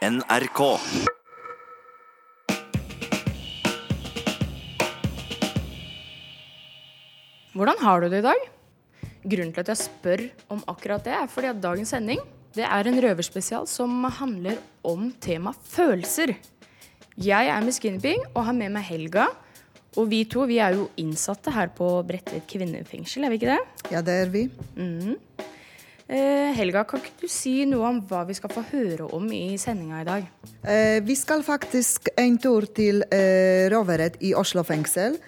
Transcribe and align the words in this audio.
NRK. 0.00 0.60
Hvordan 7.52 7.82
har 7.84 8.00
du 8.00 8.06
det 8.08 8.22
i 8.22 8.24
dag? 8.24 8.46
Grunnen 9.28 9.52
til 9.52 9.60
at 9.60 9.68
jeg 9.68 9.80
spør 9.82 10.22
om 10.56 10.62
akkurat 10.72 11.04
det, 11.04 11.12
er 11.12 11.28
fordi 11.28 11.50
at 11.50 11.60
dagens 11.60 11.92
sending 11.92 12.22
det 12.56 12.64
er 12.64 12.88
en 12.88 12.96
røverspesial 13.04 13.68
som 13.68 14.08
handler 14.08 14.56
om 14.88 15.10
tema 15.20 15.52
følelser. 15.68 16.32
Jeg 17.20 17.52
er 17.52 17.60
Miss 17.60 17.82
Guinevere 17.84 18.24
og 18.32 18.46
har 18.48 18.56
med 18.56 18.72
meg 18.72 18.88
Helga. 18.88 19.28
Og 20.00 20.08
vi 20.08 20.24
to 20.24 20.48
vi 20.48 20.62
er 20.64 20.80
jo 20.80 20.88
innsatte 21.02 21.52
her 21.52 21.68
på 21.76 21.92
Bredtvet 22.08 22.48
kvinnefengsel, 22.48 23.28
er 23.28 23.34
vi 23.34 23.42
ikke 23.42 23.52
det? 23.52 23.88
Ja, 23.92 24.00
det 24.00 24.16
er 24.24 24.32
vi. 24.32 24.48
Eh, 24.80 25.49
Helga, 26.10 26.82
kan 26.88 26.98
ikke 26.98 27.22
du 27.22 27.30
si 27.30 27.60
noe 27.70 27.86
om 27.86 28.00
hva 28.10 28.24
vi 28.26 28.34
skal 28.34 28.50
få 28.50 28.64
høre 28.72 29.06
om 29.14 29.28
i 29.30 29.54
sendinga 29.60 30.00
i 30.02 30.08
dag? 30.08 30.24
Eh, 30.66 30.98
vi 31.06 31.14
skal 31.14 31.44
faktisk 31.46 32.10
en 32.18 32.38
tur 32.42 32.66
til 32.74 33.04
eh, 33.14 33.68
Roveret 33.70 34.18
i 34.26 34.34
Oslo 34.34 34.64
fengsel. 34.66 35.20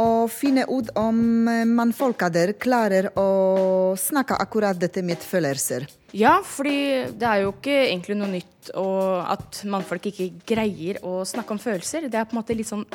Og 0.00 0.26
finne 0.32 0.64
ut 0.66 0.88
om 0.98 1.46
eh, 1.46 1.62
mannfolka 1.68 2.26
der 2.32 2.56
klarer 2.58 3.12
å 3.20 3.94
snakke 4.00 4.38
akkurat 4.42 4.80
dette 4.80 5.04
med 5.06 5.22
følelser. 5.22 5.86
Ja, 6.16 6.40
fordi 6.42 7.12
det 7.14 7.28
er 7.28 7.44
jo 7.44 7.52
ikke 7.54 7.76
egentlig 7.84 8.18
noe 8.18 8.32
nytt 8.32 8.72
og 8.80 9.28
at 9.28 9.60
mannfolk 9.70 10.08
ikke 10.10 10.30
greier 10.48 10.98
å 11.06 11.20
snakke 11.28 11.54
om 11.54 11.62
følelser. 11.62 12.08
Det 12.08 12.18
er 12.18 12.26
på 12.26 12.34
en 12.34 12.40
måte 12.40 12.56
litt 12.56 12.70
sånn 12.70 12.86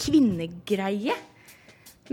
kvinnegreie. 0.00 1.16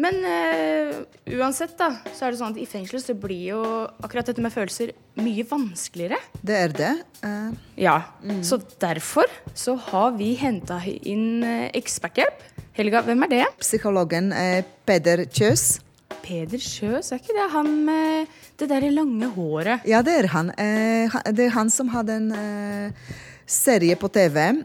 Men 0.02 0.24
eh, 0.26 0.96
uansett, 1.38 1.76
da, 1.78 1.92
så 2.16 2.26
er 2.26 2.34
det 2.34 2.40
sånn 2.40 2.56
at 2.56 2.62
i 2.62 2.68
fengsel 2.70 3.02
så 3.04 3.14
blir 3.18 3.44
jo 3.52 3.62
akkurat 4.04 4.30
dette 4.32 4.42
med 4.42 4.54
følelser 4.54 4.94
mye 5.22 5.46
vanskeligere. 5.50 6.18
Det 6.42 6.58
er 6.58 6.74
det. 6.74 6.94
Uh, 7.24 7.54
Ja, 7.78 8.00
Så 8.42 8.58
derfor 8.82 9.30
så 9.54 9.76
har 9.90 10.12
vi 10.18 10.34
henta 10.40 10.80
inn 10.86 11.44
eh, 11.44 11.70
eksperthjelp. 11.78 12.42
Helga, 12.74 13.04
hvem 13.06 13.22
er 13.28 13.30
det? 13.30 13.46
psykologen 13.62 14.32
eh, 14.34 14.64
Peder 14.86 15.26
Kjøs. 15.30 15.80
Peder 16.24 16.62
Kjøs, 16.62 17.12
er 17.12 17.20
ikke 17.22 17.36
det 17.38 17.50
han 17.54 17.70
med 17.86 18.32
det 18.58 18.70
der 18.72 18.86
lange 18.94 19.30
håret? 19.36 19.86
Ja, 19.86 20.02
det 20.06 20.16
er 20.24 20.30
han. 20.34 20.50
Eh, 20.58 21.14
det 21.36 21.50
er 21.50 21.54
han 21.58 21.70
som 21.74 21.92
hadde 21.94 22.16
en 22.18 22.32
eh, 22.34 23.12
serie 23.46 23.98
på 24.00 24.10
TV 24.14 24.64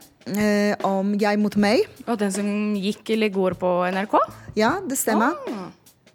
om 0.84 1.14
Jeg 1.16 1.38
mot 1.40 1.54
meg. 1.56 1.86
Og 2.04 2.18
den 2.20 2.32
som 2.32 2.48
gikk 2.76 3.14
eller 3.14 3.32
går 3.32 3.54
på 3.60 3.70
NRK? 3.96 4.16
Ja, 4.58 4.78
det 4.82 4.98
stemmer. 4.98 5.38
Ah. 5.46 5.68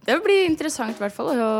Det 0.03 0.17
blir 0.19 0.49
interessant 0.49 0.97
hvert 0.99 1.15
fall 1.15 1.29
å 1.39 1.51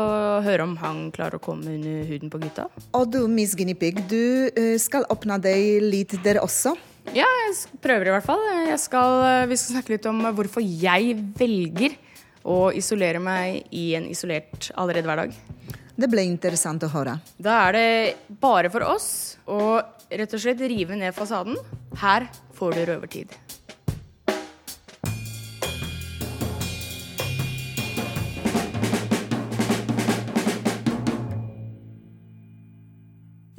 høre 0.44 0.66
om 0.66 0.74
han 0.76 1.06
klarer 1.14 1.38
å 1.38 1.42
komme 1.42 1.78
under 1.78 2.02
huden 2.04 2.28
på 2.28 2.42
gutta. 2.42 2.66
Og 2.92 3.06
du, 3.08 3.22
Miss 3.30 3.54
Guinea 3.56 3.78
Pig, 3.80 4.02
du 4.10 4.50
eh, 4.52 4.74
skal 4.80 5.06
åpne 5.08 5.38
deg 5.40 5.80
litt 5.80 6.12
der 6.24 6.42
også. 6.42 6.74
Ja, 7.16 7.24
jeg 7.24 7.80
prøver 7.84 8.10
i 8.10 8.12
hvert 8.12 8.26
fall. 8.26 8.44
Jeg 8.68 8.76
skal, 8.82 9.16
eh, 9.30 9.46
vi 9.48 9.56
skal 9.56 9.78
snakke 9.78 9.94
litt 9.94 10.08
om 10.10 10.20
hvorfor 10.36 10.60
jeg 10.60 11.16
velger 11.40 11.96
å 12.44 12.68
isolere 12.76 13.22
meg 13.22 13.72
i 13.72 13.94
en 13.96 14.10
isolert 14.12 14.68
allerede 14.76 15.08
hver 15.08 15.24
dag. 15.24 15.40
Det 15.96 16.10
ble 16.12 16.26
interessant 16.28 16.84
å 16.84 16.92
høre. 16.92 17.16
Da 17.40 17.62
er 17.70 17.78
det 17.78 17.88
bare 18.44 18.68
for 18.68 18.84
oss 18.84 19.38
å 19.48 19.78
rett 20.12 20.36
og 20.36 20.44
slett 20.44 20.60
rive 20.68 21.00
ned 21.00 21.16
fasaden. 21.16 21.56
Her 22.02 22.28
får 22.58 22.76
du 22.76 22.84
røvertid. 22.92 23.32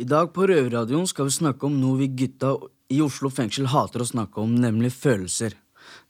I 0.06 0.08
dag 0.08 0.28
på 0.36 0.44
Røverradioen 0.46 1.08
skal 1.10 1.26
vi 1.26 1.34
snakke 1.34 1.66
om 1.66 1.80
noe 1.82 1.98
vi 1.98 2.06
gutta 2.14 2.52
i 2.94 3.00
Oslo 3.02 3.32
fengsel 3.34 3.66
hater 3.72 4.04
å 4.04 4.06
snakke 4.06 4.38
om, 4.38 4.52
nemlig 4.62 4.92
følelser. 4.94 5.56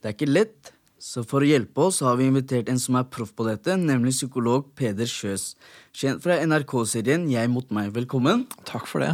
Det 0.03 0.09
er 0.09 0.15
ikke 0.17 0.27
lett, 0.27 0.73
så 0.99 1.23
for 1.23 1.45
å 1.45 1.47
hjelpe 1.47 1.85
oss 1.85 2.01
har 2.03 2.17
vi 2.19 2.27
invitert 2.27 2.67
en 2.67 2.81
som 2.81 2.97
er 2.99 3.07
proff 3.07 3.31
på 3.31 3.45
dette, 3.47 3.77
nemlig 3.79 4.11
psykolog 4.17 4.67
Peder 4.75 5.07
Kjøs. 5.07 5.53
Kjent 5.95 6.19
fra 6.27 6.41
NRK-serien 6.43 7.23
Jeg 7.31 7.53
mot 7.53 7.71
meg. 7.71 7.93
Velkommen. 7.95 8.43
Takk 8.67 8.91
for 8.91 9.05
det. 9.05 9.13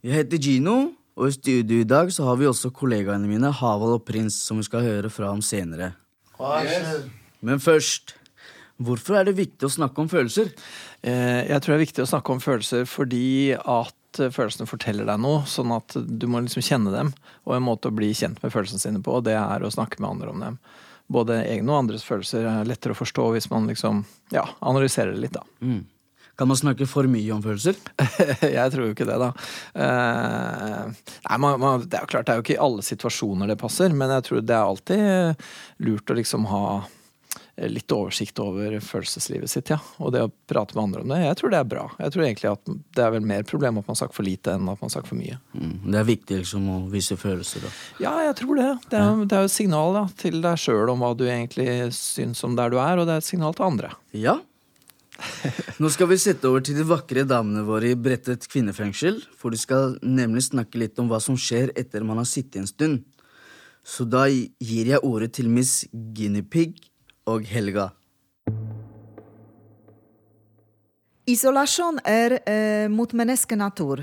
Jeg 0.00 0.22
heter 0.22 0.40
Gino, 0.48 0.78
og 1.12 1.28
i 1.28 1.36
studio 1.36 1.84
i 1.84 1.90
dag 1.92 2.08
så 2.16 2.24
har 2.30 2.40
vi 2.40 2.48
også 2.48 2.72
kollegaene 2.72 3.28
mine 3.28 3.52
Havald 3.60 3.98
og 4.00 4.04
Prins, 4.08 4.40
som 4.48 4.64
vi 4.64 4.64
skal 4.64 4.88
høre 4.88 5.12
fra 5.12 5.28
om 5.36 5.44
senere. 5.44 5.92
Men 7.44 7.60
først, 7.60 8.16
hvorfor 8.80 9.20
er 9.20 9.28
det 9.28 9.36
viktig 9.44 9.68
å 9.68 9.76
snakke 9.76 10.00
om 10.00 10.08
følelser? 10.08 10.54
Eh, 11.04 11.50
Jeg 11.52 11.60
tror 11.60 11.76
det 11.76 11.82
er 11.82 11.88
viktig 11.90 12.06
å 12.08 12.14
snakke 12.16 12.32
om 12.32 12.40
følelser 12.40 12.88
fordi 12.88 13.26
at 13.60 13.98
eh, 14.20 14.32
følelsene 14.34 14.68
forteller 14.68 15.08
deg 15.08 15.20
noe, 15.22 15.44
sånn 15.48 15.72
at 15.76 15.96
du 15.96 16.26
må 16.30 16.42
liksom 16.44 16.64
kjenne 16.64 16.92
dem. 16.94 17.12
Og 17.46 17.56
en 17.56 17.64
måte 17.66 17.90
å 17.90 17.96
bli 17.96 18.12
kjent 18.16 18.42
med 18.42 18.52
følelsene 18.54 18.82
sine 18.82 19.02
på, 19.04 19.20
det 19.24 19.38
er 19.38 19.64
å 19.64 19.72
snakke 19.72 20.02
med 20.02 20.10
andre 20.10 20.34
om 20.34 20.44
dem. 20.44 20.60
Både 21.12 21.42
egne 21.44 21.72
og 21.72 21.84
andres 21.84 22.04
følelser 22.06 22.46
er 22.48 22.68
lettere 22.68 22.96
å 22.96 23.00
forstå 23.00 23.30
hvis 23.34 23.50
man 23.52 23.66
liksom, 23.70 24.04
ja, 24.34 24.46
analyserer 24.60 25.16
det 25.16 25.26
litt, 25.26 25.36
da. 25.36 25.44
Kan 26.40 26.48
man 26.48 26.56
snakke 26.56 26.86
for 26.88 27.06
mye 27.10 27.34
om 27.34 27.42
følelser? 27.44 27.76
Jeg 28.56 28.72
tror 28.72 28.86
jo 28.86 28.94
ikke 28.94 29.08
det, 29.08 29.18
da. 29.20 29.28
Uh, 29.76 30.88
nei, 31.28 31.36
man, 31.44 31.60
man, 31.60 31.84
det 31.84 31.98
er 31.98 32.06
jo 32.06 32.12
klart, 32.14 32.26
det 32.26 32.34
er 32.34 32.40
jo 32.40 32.46
ikke 32.46 32.56
i 32.56 32.64
alle 32.64 32.86
situasjoner 32.86 33.52
det 33.52 33.60
passer, 33.60 33.92
men 33.92 34.14
jeg 34.14 34.24
tror 34.28 34.40
det 34.40 34.56
er 34.56 34.64
alltid 34.64 35.46
lurt 35.84 36.10
å 36.10 36.16
liksom 36.16 36.48
ha 36.48 36.64
litt 37.56 37.92
oversikt 37.92 38.38
over 38.40 38.78
følelseslivet 38.80 39.50
sitt, 39.50 39.70
ja. 39.70 39.76
Og 40.00 40.12
det 40.14 40.22
å 40.24 40.30
prate 40.48 40.76
med 40.76 40.82
andre 40.86 41.02
om 41.02 41.10
det. 41.12 41.18
Jeg 41.20 41.38
tror 41.38 41.52
det 41.52 41.58
er 41.60 41.68
bra. 41.68 41.84
Jeg 41.98 42.14
tror 42.14 42.24
egentlig 42.24 42.50
at 42.52 42.70
det 42.72 43.02
er 43.04 43.12
vel 43.12 43.26
mer 43.28 43.42
problem 43.48 43.80
at 43.80 43.86
man 43.86 43.92
har 43.92 44.00
sagt 44.00 44.16
for 44.16 44.26
lite 44.26 44.54
enn 44.54 44.70
at 44.72 44.80
man 44.80 44.88
har 44.88 44.94
sagt 44.94 45.10
for 45.10 45.18
mye. 45.20 45.36
Mm, 45.52 45.74
det 45.92 45.98
er 46.00 46.08
viktig 46.08 46.38
liksom 46.40 46.70
å 46.72 46.78
vise 46.92 47.18
følelser. 47.20 47.66
Da. 47.66 47.72
Ja, 48.06 48.14
jeg 48.28 48.38
tror 48.40 48.56
det. 48.60 48.70
Det 48.88 49.02
er, 49.02 49.24
det 49.26 49.36
er 49.36 49.44
jo 49.44 49.50
et 49.50 49.56
signal 49.58 49.98
da, 49.98 50.06
til 50.22 50.40
deg 50.44 50.62
sjøl 50.64 50.94
om 50.94 51.04
hva 51.04 51.12
du 51.18 51.26
egentlig 51.28 51.68
syns 51.96 52.40
om 52.48 52.56
der 52.58 52.72
du 52.72 52.80
er, 52.80 52.96
og 52.96 53.08
det 53.08 53.18
er 53.18 53.24
et 53.24 53.28
signal 53.28 53.58
til 53.58 53.68
andre. 53.68 53.92
Ja. 54.16 54.38
Nå 55.78 55.90
skal 55.92 56.08
vi 56.10 56.18
sette 56.18 56.48
over 56.48 56.64
til 56.64 56.78
de 56.80 56.86
vakre 56.88 57.26
damene 57.28 57.66
våre 57.66 57.92
i 57.92 57.98
Bredtvet 57.98 58.48
kvinnefengsel. 58.50 59.20
For 59.38 59.52
de 59.52 59.60
skal 59.60 59.98
nemlig 60.00 60.46
snakke 60.48 60.80
litt 60.80 60.96
om 61.02 61.12
hva 61.12 61.20
som 61.22 61.36
skjer 61.38 61.74
etter 61.78 62.06
man 62.06 62.22
har 62.22 62.28
sittet 62.28 62.62
en 62.62 62.70
stund. 62.70 63.02
Så 63.84 64.06
da 64.06 64.24
gir 64.30 64.88
jeg 64.88 65.02
ordet 65.02 65.32
til 65.36 65.50
Miss 65.50 65.82
Guinea 65.92 66.46
Pig 66.46 66.78
og 67.30 67.44
Helga. 67.46 67.90
Isolasjon 71.28 72.00
er 72.08 72.40
eh, 72.50 72.88
mot 72.90 73.12
menneskenatur. 73.14 74.02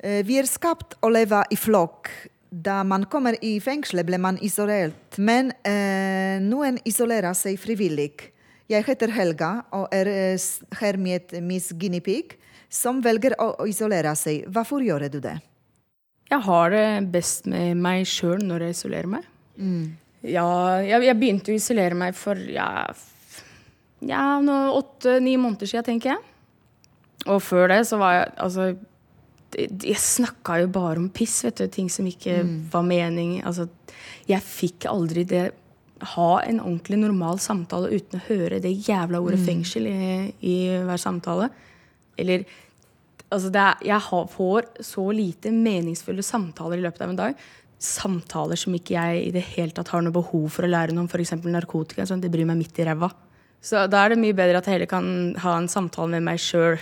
Eh, 0.00 0.22
vi 0.24 0.38
er 0.40 0.48
skapt 0.48 0.96
å 1.04 1.10
leve 1.12 1.42
i 1.52 1.58
flokk. 1.60 2.08
Da 2.48 2.82
man 2.86 3.04
kommer 3.10 3.36
i 3.44 3.58
fengselet, 3.60 4.06
ble 4.08 4.20
man 4.22 4.38
isolert. 4.42 5.18
Men 5.18 5.52
eh, 5.66 6.40
noen 6.40 6.78
isolerer 6.88 7.36
seg 7.36 7.58
frivillig. 7.60 8.30
Jeg 8.70 8.86
heter 8.86 9.12
Helga 9.12 9.58
og 9.76 9.90
er 9.92 10.08
eh, 10.08 10.46
her 10.80 10.96
med 10.96 11.34
Miss 11.44 11.68
Guinea 11.76 12.04
Pig, 12.04 12.38
som 12.72 13.02
velger 13.04 13.36
å 13.42 13.68
isolere 13.68 14.14
seg. 14.16 14.48
Hvorfor 14.48 14.82
gjør 14.82 15.08
du 15.12 15.20
det? 15.24 15.36
Jeg 16.32 16.40
har 16.46 16.72
det 16.72 16.86
best 17.12 17.44
med 17.50 17.76
meg 17.76 18.08
sjøl 18.08 18.40
når 18.40 18.68
jeg 18.68 18.78
isolerer 18.78 19.12
meg. 19.18 19.28
Ja, 20.24 20.80
jeg, 20.80 21.04
jeg 21.04 21.18
begynte 21.20 21.52
å 21.52 21.58
isolere 21.58 21.96
meg 21.98 22.16
for 22.16 22.38
ja, 22.48 22.86
ja 24.04 24.24
åtte-ni 24.72 25.36
måneder 25.40 25.68
siden, 25.68 25.86
tenker 25.90 26.14
jeg. 26.14 26.22
Og 27.28 27.40
før 27.44 27.68
det 27.72 27.82
så 27.88 27.96
var 28.00 28.18
jeg 28.18 28.32
altså 28.44 28.64
Jeg 29.54 30.00
snakka 30.02 30.58
jo 30.60 30.70
bare 30.74 31.00
om 31.00 31.10
piss, 31.14 31.38
vet 31.46 31.60
du. 31.60 31.68
Ting 31.72 31.90
som 31.92 32.06
ikke 32.08 32.40
var 32.72 32.84
mening. 32.84 33.38
Altså, 33.46 33.68
jeg 34.28 34.42
fikk 34.44 34.88
aldri 34.90 35.22
det 35.28 35.44
Ha 36.10 36.30
en 36.42 36.58
ordentlig 36.60 36.98
normal 37.00 37.38
samtale 37.40 37.92
uten 37.94 38.18
å 38.18 38.24
høre 38.26 38.58
det 38.60 38.74
jævla 38.88 39.22
ordet 39.22 39.38
fengsel 39.44 39.86
i, 39.88 40.08
i 40.42 40.56
hver 40.84 41.00
samtale. 41.00 41.48
Eller 42.18 42.44
Altså 43.32 43.50
er, 43.50 43.80
jeg 43.82 43.98
har, 43.98 44.26
får 44.30 44.66
så 44.84 45.04
lite 45.10 45.50
meningsfulle 45.50 46.22
samtaler 46.22 46.78
i 46.78 46.84
løpet 46.84 47.02
av 47.02 47.10
en 47.10 47.18
dag. 47.18 47.46
Samtaler 47.82 48.58
som 48.58 48.74
ikke 48.76 48.96
jeg 48.96 49.26
i 49.26 49.32
det 49.34 49.44
hele 49.54 49.74
tatt 49.76 49.90
har 49.92 50.04
noe 50.04 50.14
behov 50.14 50.48
for 50.54 50.66
å 50.66 50.70
lære 50.70 50.94
noe 50.94 51.04
om, 51.04 51.10
f.eks. 51.10 51.36
narkotika. 51.44 52.06
Sånn, 52.08 52.22
det 52.22 52.32
bryr 52.32 52.48
meg 52.48 52.60
midt 52.60 52.80
i 52.80 52.86
ræva. 52.88 53.10
Så 53.64 53.86
da 53.88 54.04
er 54.04 54.12
det 54.12 54.20
mye 54.20 54.36
bedre 54.36 54.60
at 54.60 54.68
jeg 54.68 54.76
heller 54.78 54.90
kan 54.90 55.06
ha 55.40 55.56
en 55.56 55.70
samtale 55.72 56.12
med 56.16 56.26
meg 56.26 56.42
sjøl 56.42 56.76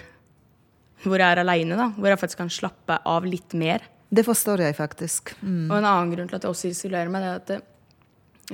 hvor 1.02 1.18
jeg 1.18 1.34
er 1.34 1.42
aleine. 1.42 1.90
Hvor 1.96 2.10
jeg 2.10 2.20
faktisk 2.20 2.42
kan 2.42 2.52
slappe 2.52 2.98
av 3.08 3.26
litt 3.26 3.54
mer. 3.58 3.84
Det 4.12 4.24
forstår 4.26 4.66
jeg 4.66 4.76
faktisk. 4.78 5.34
Mm. 5.40 5.68
Og 5.70 5.76
en 5.78 5.86
annen 5.88 6.14
grunn 6.14 6.30
til 6.30 6.38
at 6.38 6.46
jeg 6.46 6.54
også 6.54 6.72
isolerer 6.72 7.12
meg, 7.12 7.24
det 7.24 7.30
er 7.30 7.38
at 7.40 7.50
det, 7.50 7.60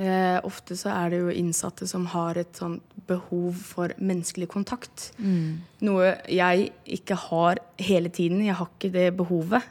eh, 0.04 0.36
ofte 0.46 0.76
så 0.78 0.92
er 0.94 1.12
det 1.12 1.22
jo 1.22 1.34
innsatte 1.34 1.88
som 1.90 2.06
har 2.14 2.38
et 2.38 2.60
sånt 2.60 2.84
behov 3.08 3.56
for 3.64 3.92
menneskelig 3.98 4.48
kontakt. 4.52 5.10
Noe 5.84 6.12
jeg 6.28 6.70
ikke 6.98 7.16
har 7.28 7.60
hele 7.80 8.12
tiden. 8.12 8.44
Jeg 8.44 8.58
har 8.60 8.70
ikke 8.70 8.92
det 8.94 9.08
behovet. 9.18 9.64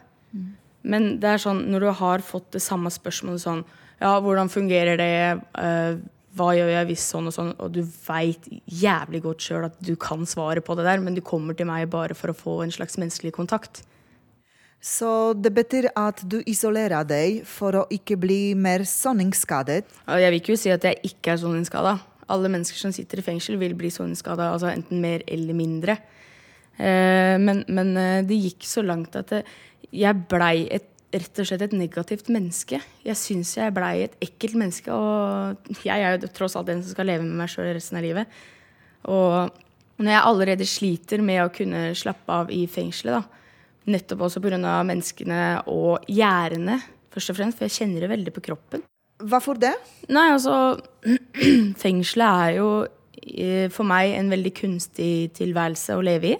Men 0.82 1.16
det 1.22 1.34
er 1.34 1.42
sånn, 1.42 1.64
når 1.72 1.84
du 1.84 1.90
har 2.00 2.24
fått 2.24 2.52
det 2.54 2.62
samme 2.64 2.92
spørsmålet 2.92 3.42
sånn 3.42 3.66
Ja, 3.98 4.12
hvordan 4.22 4.50
fungerer 4.52 4.98
det? 5.00 5.42
Eh, 5.58 5.98
hva 6.38 6.52
gjør 6.54 6.70
jeg 6.70 6.88
hvis 6.92 7.06
sånn 7.10 7.26
og 7.26 7.34
sånn? 7.34 7.52
Og 7.58 7.72
du 7.74 7.80
veit 7.82 8.44
jævlig 8.70 9.24
godt 9.24 9.42
sjøl 9.42 9.66
at 9.66 9.78
du 9.82 9.96
kan 9.98 10.22
svaret 10.28 10.62
på 10.64 10.76
det 10.78 10.86
der, 10.86 11.02
men 11.02 11.16
du 11.16 11.22
kommer 11.24 11.56
til 11.58 11.66
meg 11.66 11.88
bare 11.90 12.14
for 12.14 12.30
å 12.30 12.36
få 12.36 12.60
en 12.62 12.74
slags 12.74 12.98
menneskelig 13.00 13.34
kontakt. 13.34 13.82
Så 14.78 15.34
det 15.34 15.50
betyr 15.56 15.88
at 15.98 16.22
du 16.30 16.38
isolerer 16.46 17.02
deg 17.08 17.40
for 17.48 17.80
å 17.80 17.86
ikke 17.90 18.14
bli 18.20 18.54
mer 18.54 18.84
soningsskadet? 18.86 19.88
Jeg 20.06 20.30
vil 20.30 20.38
ikke 20.38 20.54
jo 20.54 20.60
si 20.60 20.70
at 20.70 20.86
jeg 20.86 21.00
ikke 21.10 21.34
er 21.34 21.40
soningsskada. 21.42 21.96
Alle 22.30 22.50
mennesker 22.52 22.78
som 22.78 22.94
sitter 22.94 23.18
i 23.18 23.26
fengsel, 23.26 23.58
vil 23.58 23.74
bli 23.74 23.90
soningsskada, 23.90 24.52
altså 24.52 24.70
enten 24.70 25.02
mer 25.02 25.24
eller 25.26 25.56
mindre. 25.58 25.98
Eh, 26.78 27.34
men, 27.42 27.64
men 27.68 27.96
eh, 27.98 28.20
det 28.26 28.38
gikk 28.38 28.68
så 28.68 28.84
langt 28.86 29.18
at 29.18 29.34
det, 29.34 29.42
jeg 29.94 30.26
blei 30.30 30.68
et, 30.74 30.86
rett 31.08 31.40
og 31.40 31.48
slett 31.48 31.64
et 31.64 31.76
negativt 31.76 32.28
menneske. 32.32 32.82
Jeg 33.06 33.16
syns 33.16 33.54
jeg 33.56 33.74
blei 33.76 34.04
et 34.04 34.18
ekkelt 34.24 34.58
menneske, 34.60 34.92
og 34.92 35.80
jeg 35.86 36.04
er 36.04 36.18
jo 36.18 36.28
tross 36.36 36.58
alt 36.58 36.68
den 36.68 36.82
som 36.84 36.92
skal 36.92 37.08
leve 37.08 37.24
med 37.24 37.38
meg 37.40 37.50
sjøl 37.52 37.70
resten 37.72 37.96
av 37.96 38.04
livet. 38.04 38.38
Og 39.08 39.48
når 39.98 40.12
jeg 40.12 40.26
allerede 40.30 40.68
sliter 40.68 41.24
med 41.24 41.42
å 41.42 41.52
kunne 41.54 41.88
slappe 41.98 42.40
av 42.42 42.52
i 42.54 42.66
fengselet, 42.70 43.18
da, 43.18 43.38
Nettopp 43.88 44.26
også 44.26 44.42
pga. 44.44 44.58
menneskene 44.84 45.62
og 45.72 46.04
gjerdene, 46.12 46.76
først 47.14 47.32
og 47.32 47.38
fremst. 47.38 47.58
For 47.58 47.64
jeg 47.64 47.76
kjenner 47.78 48.04
det 48.04 48.10
veldig 48.12 48.34
på 48.36 48.44
kroppen. 48.44 48.82
Hvorfor 49.18 49.58
det? 49.58 49.72
Nei, 50.12 50.28
altså 50.34 50.76
Fengselet 51.82 52.28
er 52.28 52.52
jo 52.58 52.68
eh, 52.84 53.66
for 53.72 53.88
meg 53.88 54.12
en 54.18 54.28
veldig 54.30 54.52
kunstig 54.60 55.32
tilværelse 55.38 55.96
å 55.96 56.04
leve 56.04 56.34
i. 56.34 56.36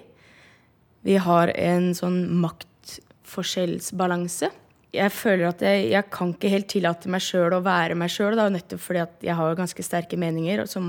Vi 1.06 1.16
har 1.22 1.52
en 1.54 1.94
sånn 1.96 2.18
maktforskjellsbalanse. 2.42 4.50
Jeg 4.96 5.12
føler 5.12 5.48
at 5.50 5.60
jeg, 5.62 5.90
jeg 5.92 6.04
kan 6.12 6.28
ikke 6.32 6.48
helt 6.52 6.68
tillate 6.72 7.08
meg 7.12 7.22
sjøl 7.22 7.52
å 7.58 7.64
være 7.64 7.94
meg 7.98 8.10
sjøl, 8.12 8.50
nettopp 8.52 8.80
fordi 8.82 9.00
at 9.04 9.14
jeg 9.24 9.34
har 9.38 9.58
ganske 9.58 9.82
sterke 9.84 10.16
meninger. 10.20 10.66
Som 10.70 10.84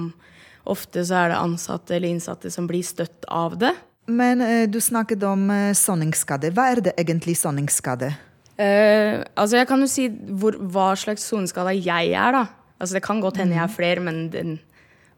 ofte 0.69 1.05
så 1.05 1.15
er 1.23 1.27
det 1.33 1.41
ansatte 1.41 1.95
eller 1.97 2.09
innsatte 2.13 2.49
som 2.53 2.67
blir 2.69 2.83
støtt 2.85 3.25
av 3.27 3.57
det. 3.59 3.73
Men 4.09 4.41
eh, 4.41 4.65
du 4.69 4.79
snakket 4.81 5.23
om 5.27 5.49
eh, 5.53 5.73
soningsskade. 5.77 6.51
Hva 6.55 6.71
er 6.73 6.81
det 6.87 6.95
egentlig 6.97 7.37
soningsskade? 7.37 8.13
Eh, 8.59 9.21
altså 9.39 9.59
jeg 9.59 9.69
kan 9.69 9.83
jo 9.83 9.89
si 9.91 10.07
hvor, 10.09 10.57
hva 10.73 10.91
slags 10.99 11.27
soneskada 11.29 11.75
jeg 11.77 12.11
er, 12.11 12.35
da. 12.35 12.45
Altså 12.79 12.97
det 12.97 13.05
kan 13.05 13.21
godt 13.21 13.39
hende 13.39 13.55
jeg 13.55 13.65
er 13.65 13.75
flere, 13.75 14.03
men 14.03 14.25
den 14.33 14.57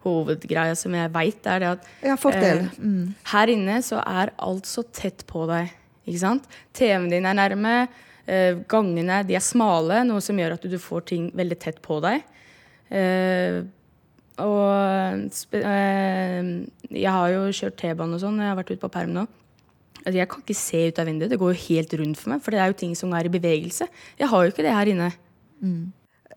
hovedgreia 0.03 0.75
som 0.77 0.94
jeg 0.98 1.12
veit, 1.13 1.45
er 1.48 1.59
det 1.59 1.68
at 1.75 1.86
Ja, 2.03 2.15
eh, 2.15 2.68
Mm. 2.80 3.13
her 3.33 3.48
inne 3.48 3.77
så 3.83 4.01
er 4.06 4.31
alt 4.39 4.63
så 4.65 4.83
tett 4.92 5.25
på 5.27 5.48
deg. 5.48 5.71
Ikke 6.07 6.19
sant? 6.19 6.44
TV-en 6.74 7.09
din 7.09 7.25
er 7.25 7.33
nærme. 7.38 7.88
eh, 8.27 8.53
gangene 8.69 9.25
de 9.27 9.36
er 9.36 9.39
smale, 9.42 10.03
noe 10.07 10.21
som 10.21 10.38
gjør 10.38 10.53
at 10.53 10.62
du 10.62 10.77
får 10.77 11.06
ting 11.06 11.31
veldig 11.36 11.59
tett 11.59 11.81
på 11.81 12.00
deg. 12.01 12.21
Eh, 12.92 13.63
og 14.38 15.30
eh, 15.53 16.65
jeg 16.92 17.12
har 17.12 17.30
jo 17.33 17.42
kjørt 17.51 17.77
T-bane 17.81 18.13
og 18.15 18.21
sånn, 18.24 18.38
jeg 18.39 18.48
har 18.51 18.57
vært 18.59 18.71
ute 18.71 18.81
på 18.86 18.92
perm 18.94 19.13
nå. 19.15 19.27
Altså, 20.01 20.15
jeg 20.18 20.30
kan 20.30 20.42
ikke 20.42 20.56
se 20.57 20.88
ut 20.89 21.00
av 21.00 21.06
vinduet. 21.06 21.30
Det 21.30 21.38
går 21.39 21.51
jo 21.53 21.65
helt 21.68 21.94
rundt 22.00 22.18
for 22.18 22.30
meg, 22.33 22.42
for 22.42 22.51
det 22.56 22.59
er 22.59 22.71
jo 22.71 22.77
ting 22.80 22.95
som 22.98 23.12
er 23.13 23.27
i 23.27 23.33
bevegelse. 23.33 23.88
Jeg 24.18 24.27
har 24.31 24.44
jo 24.45 24.51
ikke 24.53 24.63
det 24.65 24.74
her 24.74 24.89
inne. 24.94 25.12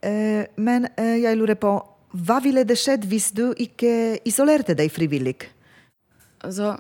Eh, 0.05 0.47
men 0.61 0.89
eh, 0.99 1.17
jeg 1.23 1.39
lurer 1.39 1.57
på, 1.57 1.71
hva 2.15 2.39
ville 2.43 2.63
det 2.67 2.77
skjedd 2.79 3.07
hvis 3.11 3.33
du 3.35 3.49
ikke 3.59 4.21
isolerte 4.29 4.77
deg 4.79 4.93
frivillig? 4.95 5.35
Altså, 6.47 6.77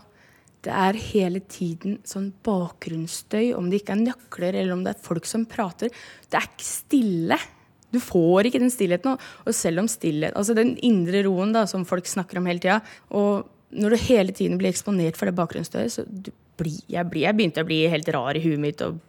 det 0.64 0.72
er 0.72 0.98
hele 1.10 1.40
tiden 1.50 1.98
sånn 2.06 2.31
bakgrunnsstøy, 2.46 3.50
om 3.58 3.66
det 3.70 3.82
ikke 3.82 3.96
er 3.96 4.04
nøkler 4.04 4.54
eller 4.60 4.76
om 4.76 4.84
det 4.84 4.94
er 4.94 5.04
folk 5.04 5.26
som 5.28 5.46
prater. 5.48 5.90
Det 6.31 6.38
er 6.38 6.46
ikke 6.46 6.69
stille. 6.69 7.38
Du 7.94 7.98
får 8.02 8.48
ikke 8.48 8.62
den 8.62 8.72
stillheten. 8.72 9.19
Og, 9.44 9.54
selv 9.54 9.84
om 9.84 9.88
stillhet 9.90 10.36
Altså 10.38 10.54
den 10.56 10.75
indre 10.86 11.25
roen 11.26 11.54
da, 11.54 11.64
som 11.70 11.86
folk 11.88 12.06
snakker 12.10 12.40
om 12.40 12.46
hele 12.50 12.62
tida. 12.62 12.78
Og 13.14 13.48
når 13.75 13.94
du 13.94 14.04
hele 14.06 14.34
tiden 14.34 14.60
blir 14.60 14.70
eksponert 14.70 15.19
for 15.19 15.26
det 15.26 15.36
bakgrunnsstøyet, 15.38 15.96
så 15.96 16.06
du 16.06 16.31
blir, 16.60 16.78
jeg, 16.86 17.10
blir, 17.10 17.25
jeg 17.26 17.36
begynte 17.36 17.64
å 17.64 17.69
bli 17.69 17.81
helt 17.90 18.12
rar 18.14 18.38
i 18.38 18.44
huet 18.44 18.62
mitt. 18.62 18.86
Og, 18.86 19.02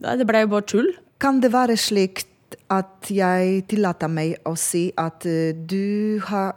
det 0.00 0.28
ble 0.28 0.44
jo 0.44 0.52
bare 0.56 0.68
tull. 0.72 0.90
Kan 1.22 1.40
det 1.44 1.52
være 1.52 1.76
slik 1.80 2.24
at 2.70 3.10
jeg 3.10 3.64
tillater 3.70 4.08
meg 4.08 4.36
å 4.46 4.54
si 4.58 4.88
at 4.98 5.26
eh, 5.26 5.52
du 5.54 6.20
har 6.28 6.54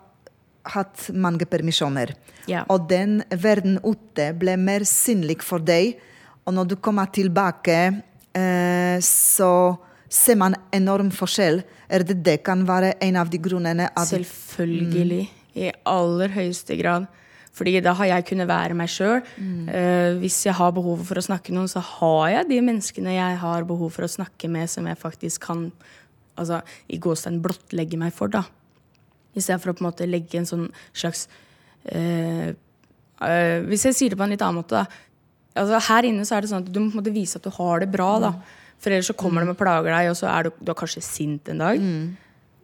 hatt 0.70 1.08
mange 1.14 1.46
permisjoner, 1.50 2.14
Ja. 2.48 2.64
og 2.70 2.88
den 2.90 3.24
verden 3.32 3.80
ute 3.84 4.34
ble 4.38 4.58
mer 4.58 4.82
synlig 4.86 5.42
for 5.42 5.60
deg, 5.60 5.98
og 6.46 6.54
når 6.54 6.68
du 6.68 6.76
kommer 6.76 7.06
tilbake, 7.14 8.02
eh, 8.34 8.98
så 9.02 9.78
ser 10.10 10.36
man 10.36 10.56
enorm 10.74 11.12
forskjell. 11.14 11.64
Er 11.90 12.04
det 12.04 12.24
det 12.24 12.44
kan 12.44 12.66
være 12.66 12.96
en 13.02 13.16
av 13.16 13.30
de 13.30 13.38
grunnene 13.38 13.90
Selvfølgelig. 13.96 15.28
I 15.56 15.72
aller 15.86 16.30
høyeste 16.30 16.78
grad. 16.78 17.08
Fordi 17.56 17.80
da 17.84 17.96
har 17.98 18.08
jeg 18.12 18.28
kunnet 18.30 18.48
være 18.48 18.76
meg 18.78 18.92
sjøl. 18.92 19.24
hvis 20.22 20.46
jeg 20.46 20.54
har 20.56 20.72
behov 20.72 21.02
for 21.08 21.20
å 21.20 21.26
snakke 21.26 21.52
med 21.52 21.60
noen, 21.60 21.72
så 21.72 21.82
har 21.84 22.30
jeg 22.30 22.50
de 22.52 22.60
menneskene 22.62 23.16
jeg 23.16 23.40
har 23.42 23.68
behov 23.68 23.92
for 23.96 24.06
å 24.06 24.12
snakke 24.12 24.48
med, 24.52 24.70
som 24.70 24.88
jeg 24.88 25.02
faktisk 25.02 25.50
kan 25.50 25.66
altså, 26.40 26.62
i 26.88 27.00
gåstein 27.02 27.42
blottlegge 27.44 28.00
meg 28.00 28.16
for. 28.16 28.32
da. 28.32 28.46
Istedenfor 29.38 29.74
å 29.74 29.78
på 29.78 29.84
en 29.84 29.90
måte 29.90 30.10
legge 30.10 30.40
en 30.40 30.50
sånn 30.50 30.66
slags 30.90 31.28
uh, 31.94 32.50
uh, 33.22 33.60
Hvis 33.70 33.86
jeg 33.86 33.98
sier 33.98 34.14
det 34.14 34.18
på 34.20 34.26
en 34.26 34.34
litt 34.34 34.46
annen 34.46 34.62
måte, 34.62 34.82
da. 34.82 35.04
Altså, 35.60 35.82
her 35.90 36.08
inne 36.08 36.26
så 36.28 36.38
er 36.38 36.46
det 36.46 36.52
sånn 36.54 36.64
at 36.64 36.72
du 36.72 36.80
må 36.80 36.88
på 36.90 36.98
en 36.98 37.02
måte 37.02 37.14
vise 37.16 37.40
at 37.40 37.46
du 37.46 37.52
har 37.58 37.84
det 37.84 37.92
bra. 37.92 38.14
da. 38.24 38.34
For 38.80 38.96
ellers 38.96 39.10
så 39.12 39.18
kommer 39.18 39.44
de 39.44 39.52
og 39.52 39.60
plager 39.60 39.92
deg, 39.92 40.12
og 40.14 40.18
så 40.18 40.30
er 40.32 40.48
du, 40.48 40.60
du 40.62 40.72
er 40.72 40.78
kanskje 40.80 41.04
sint 41.04 41.52
en 41.52 41.64
dag. 41.66 41.82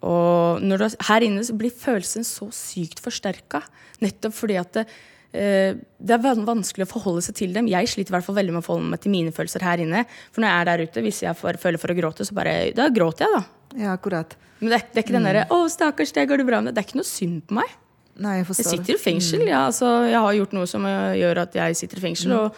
Og 0.06 0.62
du, 0.62 0.86
her 1.10 1.26
inne 1.26 1.44
blir 1.58 1.74
følelsen 1.74 2.26
så 2.28 2.48
sykt 2.54 3.02
forsterka. 3.04 3.64
Nettopp 4.04 4.36
fordi 4.38 4.58
at 4.62 4.72
det, 4.78 4.86
eh, 5.34 5.74
det 6.00 6.14
er 6.18 6.22
van- 6.22 6.46
vanskelig 6.46 6.86
å 6.86 6.92
forholde 6.92 7.24
seg 7.26 7.36
til 7.40 7.54
dem. 7.56 7.68
Jeg 7.72 7.90
sliter 7.90 8.14
i 8.14 8.18
hvert 8.18 8.28
fall 8.28 8.38
veldig 8.38 8.54
med 8.54 8.62
å 8.64 8.68
forholde 8.68 8.92
meg 8.94 9.02
til 9.02 9.12
mine 9.16 9.34
følelser 9.36 9.66
her 9.66 9.82
inne. 9.82 10.06
For 10.32 10.42
når 10.44 10.52
jeg 10.52 10.62
er 10.62 10.70
der 10.72 10.84
ute, 10.86 11.02
hvis 11.08 11.22
jeg 11.26 11.36
får, 11.40 11.58
føler 11.64 11.82
for 11.82 11.94
å 11.94 11.98
gråte, 11.98 12.28
så 12.28 12.38
bare 12.38 12.74
Da 12.78 12.90
gråter 12.90 13.26
jeg, 13.26 13.34
da. 13.34 13.44
Ja, 13.82 13.96
akkurat. 13.98 14.36
Men 14.62 14.70
det 14.72 14.84
det 14.94 15.02
er 15.02 15.04
ikke 15.04 15.18
den 15.18 15.24
derre 15.28 15.48
'Å, 15.50 15.66
stakkars, 15.70 16.14
det 16.14 16.30
går 16.30 16.38
det 16.38 16.46
bra 16.48 16.62
med'. 16.62 16.74
Det 16.74 16.78
er 16.80 16.88
ikke 16.88 17.02
noe 17.02 17.10
synd 17.10 17.42
på 17.48 17.52
meg. 17.60 17.70
Nei, 18.18 18.38
jeg 18.40 18.48
Jeg 18.48 18.66
sitter 18.66 18.94
i 18.94 18.98
fengsel. 18.98 19.46
Ja, 19.48 19.66
altså, 19.68 20.08
jeg 20.08 20.20
har 20.24 20.34
gjort 20.34 20.54
noe 20.54 20.66
som 20.68 20.86
eh, 20.86 21.16
gjør 21.20 21.42
at 21.42 21.54
jeg 21.54 21.76
sitter 21.76 21.98
i 21.98 22.02
fengsel. 22.02 22.32
Og, 22.32 22.56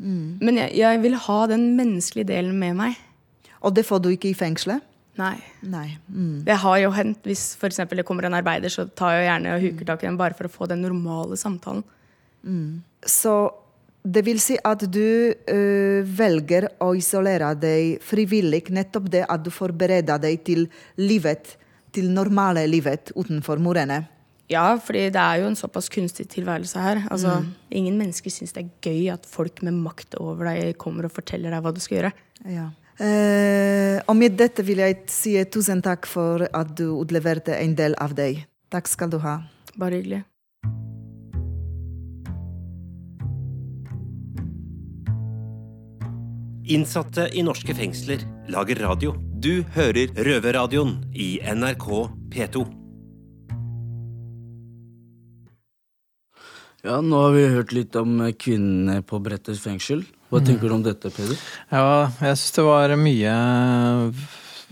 Men 0.00 0.56
jeg, 0.56 0.74
jeg 0.76 1.00
vil 1.02 1.14
ha 1.14 1.46
den 1.46 1.76
menneskelige 1.76 2.26
delen 2.26 2.58
med 2.58 2.76
meg. 2.76 2.96
Og 3.62 3.72
det 3.74 3.86
får 3.86 4.02
du 4.02 4.10
ikke 4.10 4.28
i 4.28 4.34
fengselet? 4.34 4.82
Nei. 5.20 5.36
Nei. 5.62 5.88
Mm. 6.10 6.44
Det 6.46 6.56
har 6.64 6.78
jo 6.82 6.94
hendt 6.94 7.26
hvis 7.28 7.52
for 7.58 7.70
eksempel 7.70 8.00
det 8.00 8.06
kommer 8.08 8.26
en 8.26 8.34
arbeider, 8.34 8.72
så 8.72 8.86
tar 8.88 9.18
jeg 9.18 9.28
gjerne 9.28 9.56
og 9.56 9.66
huker 9.68 9.90
tak 9.90 10.02
i 10.02 10.08
den 10.08 10.18
bare 10.20 10.34
for 10.38 10.48
å 10.48 10.54
få 10.54 10.70
den 10.70 10.82
normale 10.82 11.38
samtalen. 11.38 11.84
Så 13.06 13.34
det 14.04 14.24
vil 14.26 14.40
si 14.42 14.56
at 14.60 14.82
du 14.92 15.32
ø, 15.32 15.60
velger 16.04 16.66
å 16.84 16.90
isolere 16.98 17.54
deg 17.56 18.02
frivillig, 18.04 18.66
nettopp 18.74 19.06
det 19.12 19.22
at 19.24 19.44
du 19.44 19.48
forbereder 19.54 20.20
deg 20.20 20.42
til 20.44 20.66
livet, 21.00 21.54
til 21.94 22.10
normale 22.12 22.66
livet 22.68 23.14
utenfor 23.16 23.62
murene. 23.64 24.02
Ja, 24.52 24.74
fordi 24.76 25.06
det 25.08 25.20
er 25.20 25.40
jo 25.40 25.48
en 25.48 25.56
såpass 25.56 25.88
kunstig 25.88 26.26
tilværelse 26.34 26.80
her. 26.84 27.00
Altså, 27.08 27.38
Ingen 27.72 27.96
mennesker 27.96 28.28
syns 28.30 28.52
det 28.52 28.66
er 28.66 28.90
gøy 28.90 29.06
at 29.14 29.24
folk 29.24 29.62
med 29.64 29.78
makt 29.80 30.18
over 30.20 30.50
deg 30.50 30.74
kommer 30.76 31.08
og 31.08 31.14
forteller 31.16 31.54
deg 31.54 31.64
hva 31.64 31.72
du 31.72 31.80
skal 31.80 32.02
gjøre. 32.02 32.12
Ja. 32.52 32.66
Eh, 33.00 33.98
og 34.06 34.14
med 34.14 34.36
dette 34.38 34.62
vil 34.62 34.82
jeg 34.84 35.00
si 35.10 35.34
tusen 35.50 35.82
takk 35.82 36.06
for 36.06 36.46
at 36.46 36.76
du 36.78 36.92
utleverte 37.00 37.56
en 37.58 37.74
del 37.74 37.96
av 37.98 38.14
deg. 38.14 38.44
Takk 38.70 38.90
skal 38.90 39.10
du 39.10 39.18
ha. 39.24 39.40
Bare 39.74 39.98
hyggelig. 39.98 40.22
Innsatte 46.64 47.26
i 47.36 47.42
norske 47.44 47.74
fengsler 47.76 48.22
lager 48.48 48.78
radio. 48.86 49.12
Du 49.44 49.66
hører 49.74 50.14
Røverradioen 50.16 50.96
i 51.12 51.36
NRK 51.44 51.90
P2. 52.32 52.83
Ja, 56.84 56.98
nå 57.00 57.16
har 57.16 57.32
vi 57.32 57.46
hørt 57.48 57.72
litt 57.72 57.96
om 57.96 58.18
eh, 58.20 58.34
kvinnene 58.36 59.00
på 59.08 59.16
Bredtvet 59.24 59.56
fengsel. 59.56 60.02
Hva 60.28 60.42
tenker 60.44 60.68
du 60.68 60.74
om 60.76 60.82
dette, 60.84 61.08
Peder? 61.14 61.38
Ja, 61.72 62.10
jeg 62.20 62.36
syns 62.40 62.56
det 62.58 62.64
var 62.66 62.92
mye 63.00 63.34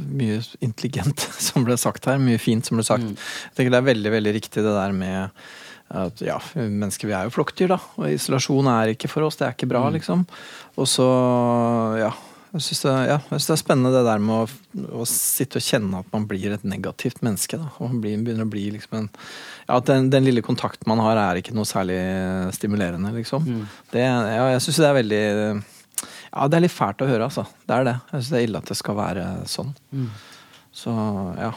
mye 0.03 0.41
intelligent 0.65 1.25
som 1.49 1.65
ble 1.65 1.79
sagt 1.81 2.09
her. 2.11 2.21
Mye 2.21 2.41
fint 2.43 2.69
som 2.69 2.77
ble 2.77 2.85
sagt. 2.85 3.07
Jeg 3.07 3.57
tenker 3.57 3.73
Det 3.73 3.81
er 3.81 3.89
veldig 3.89 4.13
veldig 4.17 4.35
riktig 4.37 4.65
det 4.65 4.75
der 4.77 4.97
med 4.97 5.45
at 5.93 6.21
ja, 6.25 6.39
mennesker 6.57 7.09
vi 7.09 7.17
er 7.17 7.29
jo 7.29 7.35
flokkdyr, 7.35 7.75
da. 7.75 7.79
Og 8.01 8.13
isolasjon 8.13 8.69
er 8.73 8.95
ikke 8.95 9.11
for 9.13 9.27
oss. 9.27 9.37
Det 9.41 9.49
er 9.49 9.57
ikke 9.57 9.69
bra, 9.73 9.83
liksom. 9.93 10.25
Og 10.81 10.89
så, 10.89 11.09
ja. 12.01 12.13
Jeg 12.53 12.65
syns 12.67 12.83
det, 12.85 12.93
ja, 13.09 13.17
det 13.31 13.39
er 13.41 13.57
spennende 13.57 13.91
det 13.95 14.03
der 14.05 14.21
med 14.21 14.43
å, 14.43 14.81
å 15.01 15.05
sitte 15.09 15.57
og 15.57 15.65
kjenne 15.65 16.03
at 16.03 16.09
man 16.13 16.27
blir 16.29 16.53
et 16.53 16.67
negativt 16.69 17.23
menneske. 17.25 17.57
Da. 17.57 17.71
Og 17.79 17.89
man 17.89 18.03
blir, 18.03 18.19
begynner 18.21 18.45
å 18.45 18.53
bli 18.53 18.67
liksom 18.75 18.99
en 18.99 19.09
ja, 19.09 19.79
At 19.79 19.89
den, 19.89 20.11
den 20.13 20.27
lille 20.27 20.45
kontakten 20.45 20.91
man 20.91 21.01
har, 21.01 21.17
er 21.17 21.41
ikke 21.41 21.57
noe 21.57 21.69
særlig 21.69 21.97
stimulerende, 22.53 23.15
liksom. 23.17 23.49
Det, 23.95 24.05
ja, 24.05 24.45
jeg 24.53 24.65
syns 24.67 24.83
det 24.83 24.91
er 24.91 24.99
veldig 25.01 25.23
ja, 26.33 26.47
det 26.49 26.57
er 26.57 26.65
litt 26.65 26.73
fælt 26.73 27.03
å 27.05 27.09
høre, 27.09 27.29
altså. 27.29 27.45
Det 27.69 27.77
er 27.77 27.89
det. 27.89 27.97
Jeg 28.11 28.21
syns 28.21 28.31
det 28.33 28.39
er 28.39 28.47
ille 28.47 28.61
at 28.63 28.71
det 28.73 28.79
skal 28.79 28.99
være 29.01 29.27
sånn. 29.53 29.75
Så 30.73 30.93
ja. 31.39 31.53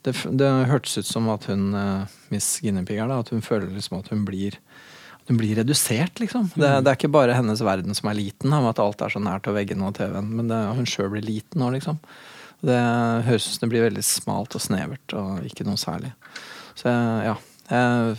Det, 0.00 0.14
det 0.40 0.48
hørtes 0.70 0.96
ut 0.96 1.08
som 1.08 1.26
at 1.28 1.44
hun, 1.50 1.74
eh, 1.76 2.12
Miss 2.32 2.46
Guinevere, 2.64 3.18
at 3.20 3.28
hun 3.34 3.42
føler 3.44 3.68
liksom 3.74 3.98
at 3.98 4.08
hun 4.08 4.22
blir 4.24 4.56
Hun 5.30 5.38
blir 5.38 5.54
redusert, 5.60 6.18
liksom. 6.18 6.48
Det, 6.56 6.66
Mm. 6.66 6.82
det 6.84 6.90
er 6.90 6.96
ikke 6.98 7.12
bare 7.14 7.36
hennes 7.38 7.60
verden 7.62 7.94
som 7.94 8.10
er 8.10 8.18
liten, 8.18 8.50
av 8.52 8.66
at 8.72 8.80
alt 8.82 9.00
er 9.06 9.12
så 9.14 9.22
nært 9.22 9.46
og 9.46 9.54
veggene 9.54 9.86
og 9.86 9.94
TV-en, 9.94 10.26
men 10.40 10.48
det, 10.50 10.58
hun 10.74 10.88
sjøl 10.90 11.12
blir 11.14 11.22
liten 11.22 11.62
nå, 11.62 11.70
liksom. 11.76 12.00
Det 12.66 12.76
høres 13.24 13.46
ut 13.46 13.54
som 13.54 13.62
det 13.64 13.70
blir 13.72 13.86
veldig 13.86 14.02
smalt 14.04 14.56
og 14.58 14.60
snevert 14.60 15.14
og 15.16 15.46
ikke 15.46 15.64
noe 15.64 15.78
særlig. 15.80 16.10
Så 16.76 16.90
ja, 16.90 17.36
jeg 17.70 18.18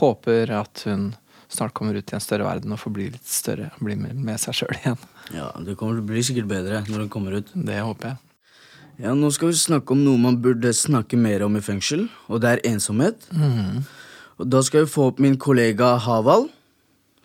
håper 0.00 0.50
at 0.58 0.82
hun 0.88 1.10
snart 1.52 1.74
kommer 1.76 1.94
ut 1.94 2.10
i 2.10 2.16
en 2.16 2.24
større 2.24 2.48
verden 2.48 2.72
og 2.74 2.80
får 2.82 2.92
bli 2.96 3.10
litt 3.12 3.28
større. 3.30 3.68
Bli 3.78 3.94
med, 4.00 4.32
seg 4.42 4.56
sjøl 4.58 4.74
igjen. 4.80 4.98
Ja, 5.36 5.52
Det 5.60 5.76
kommer 5.78 5.94
til 6.00 6.02
å 6.02 6.08
bli 6.08 6.24
sikkert 6.26 6.48
bedre 6.50 6.80
når 6.88 7.04
hun 7.04 7.12
kommer 7.12 7.36
ut. 7.38 7.52
Det 7.54 7.78
håper 7.84 8.08
jeg. 8.14 8.16
Ja, 9.04 9.12
Nå 9.14 9.28
skal 9.30 9.52
vi 9.52 9.60
snakke 9.60 9.92
om 9.92 10.02
noe 10.02 10.16
man 10.18 10.40
burde 10.42 10.72
snakke 10.74 11.18
mer 11.20 11.44
om 11.44 11.54
i 11.58 11.60
fengsel, 11.60 12.08
og 12.32 12.40
det 12.42 12.56
er 12.56 12.64
ensomhet. 12.72 13.28
Og 14.36 14.50
Da 14.52 14.60
skal 14.64 14.84
vi 14.84 14.92
få 14.92 15.08
opp 15.10 15.22
min 15.22 15.38
kollega 15.40 15.94
Haval. 16.04 16.50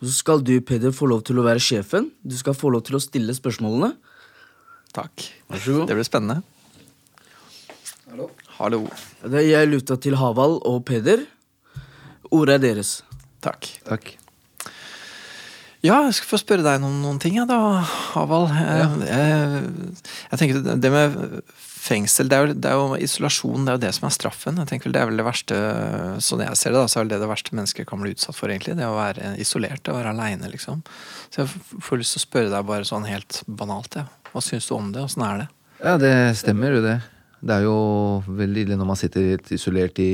Så 0.02 0.12
skal 0.16 0.40
du, 0.42 0.56
Peder, 0.60 0.94
få 0.96 1.06
lov 1.06 1.22
til 1.28 1.38
å 1.38 1.44
være 1.46 1.62
sjefen. 1.62 2.08
Du 2.24 2.34
skal 2.38 2.56
få 2.58 2.72
lov 2.72 2.82
til 2.88 2.96
å 2.98 3.02
stille 3.02 3.34
spørsmålene. 3.36 3.92
Takk. 4.96 5.28
Vær 5.52 5.62
så 5.62 5.76
god. 5.76 5.86
Det 5.90 5.98
blir 5.98 6.08
spennende. 6.08 6.40
Hallo. 8.08 8.30
Hallo. 8.58 8.80
Det 9.22 9.38
er 9.44 9.46
jeg 9.46 9.70
luta 9.70 9.96
til 10.00 10.16
Haval 10.20 10.58
og 10.68 10.82
Peder. 10.88 11.22
Ordet 12.32 12.58
er 12.58 12.64
deres. 12.66 12.96
Takk. 13.44 13.68
Takk. 13.86 14.16
Ja, 15.82 16.00
jeg 16.06 16.16
skal 16.16 16.30
få 16.30 16.38
spørre 16.38 16.64
deg 16.64 16.84
om 16.86 17.00
noen 17.02 17.18
ting, 17.22 17.36
ja, 17.40 17.44
da, 17.48 17.58
Haval. 18.14 18.48
Jeg, 18.54 18.90
jeg, 19.08 19.94
jeg 20.30 20.40
tenker 20.42 20.76
det 20.78 20.92
med 20.94 21.16
fengsel, 21.82 22.28
det 22.30 22.36
er, 22.36 22.46
jo, 22.46 22.56
det 22.62 22.70
er 22.70 22.78
jo 22.78 22.98
isolasjon, 23.02 23.64
det 23.66 23.72
er 23.72 23.78
jo 23.78 23.82
det 23.82 23.92
som 23.96 24.06
er 24.06 24.14
straffen. 24.14 24.58
Jeg 24.60 24.70
tenker 24.70 24.88
vel 24.88 24.94
Det 24.94 25.00
er 25.02 25.08
vel 25.10 25.20
det 25.20 25.26
verste, 25.26 25.56
sånn 26.22 26.44
jeg 26.44 26.58
ser 26.60 26.74
det, 26.74 26.82
da, 26.82 26.90
så 26.90 27.00
er 27.00 27.08
det 27.10 27.18
det 27.22 27.30
verste 27.30 27.56
mennesket 27.58 27.88
kan 27.90 28.02
bli 28.02 28.12
utsatt 28.14 28.38
for, 28.38 28.52
egentlig. 28.52 28.76
Det 28.78 28.86
å 28.86 28.98
være 28.98 29.32
isolert, 29.42 29.82
det 29.82 29.94
å 29.94 29.96
være 29.96 30.12
aleine, 30.14 30.50
liksom. 30.52 30.84
Så 31.32 31.42
jeg 31.42 31.50
får 31.82 32.02
lyst 32.02 32.16
til 32.16 32.22
å 32.22 32.26
spørre 32.28 32.52
deg 32.52 32.68
bare 32.68 32.86
sånn 32.88 33.08
helt 33.10 33.42
banalt, 33.46 33.98
ja. 33.98 34.06
Hva 34.30 34.44
syns 34.44 34.70
du 34.70 34.76
om 34.78 34.92
det? 34.94 35.02
Åssen 35.02 35.26
er 35.26 35.42
det? 35.42 35.48
Ja, 35.82 35.96
det 36.00 36.14
stemmer 36.38 36.78
jo 36.78 36.84
det. 36.84 36.96
Det 37.42 37.56
er 37.58 37.66
jo 37.66 37.76
veldig 38.30 38.66
ille 38.66 38.78
når 38.78 38.92
man 38.92 38.98
sitter 39.00 39.32
helt 39.32 39.50
isolert 39.52 39.98
i, 40.00 40.12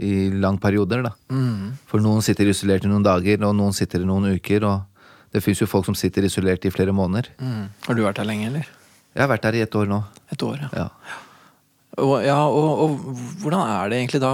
i 0.00 0.14
lang 0.32 0.56
perioder, 0.62 1.04
da. 1.04 1.12
Mm. 1.28 1.74
For 1.90 2.00
noen 2.02 2.24
sitter 2.24 2.48
isolert 2.48 2.88
i 2.88 2.90
noen 2.90 3.04
dager, 3.04 3.44
og 3.44 3.58
noen 3.58 3.76
sitter 3.76 4.00
i 4.00 4.08
noen 4.08 4.32
uker. 4.38 4.64
Og 4.64 5.36
det 5.36 5.44
fins 5.44 5.60
jo 5.60 5.68
folk 5.68 5.84
som 5.84 5.98
sitter 5.98 6.24
isolert 6.24 6.64
i 6.64 6.72
flere 6.72 6.96
måneder. 6.96 7.34
Mm. 7.36 7.66
Har 7.84 7.98
du 7.98 8.08
vært 8.08 8.22
her 8.24 8.32
lenge, 8.32 8.48
eller? 8.48 8.78
Jeg 9.12 9.22
har 9.24 9.30
vært 9.30 9.44
der 9.46 9.58
i 9.58 9.62
ett 9.66 9.74
år 9.76 9.86
nå. 9.90 10.00
Et 10.32 10.42
år, 10.46 10.64
ja. 10.64 10.70
Ja. 10.84 11.20
Og, 12.00 12.14
ja, 12.24 12.38
og, 12.48 12.82
og 12.86 13.22
hvordan 13.42 13.66
er 13.68 13.90
det 13.92 13.98
egentlig 14.00 14.20
da? 14.22 14.30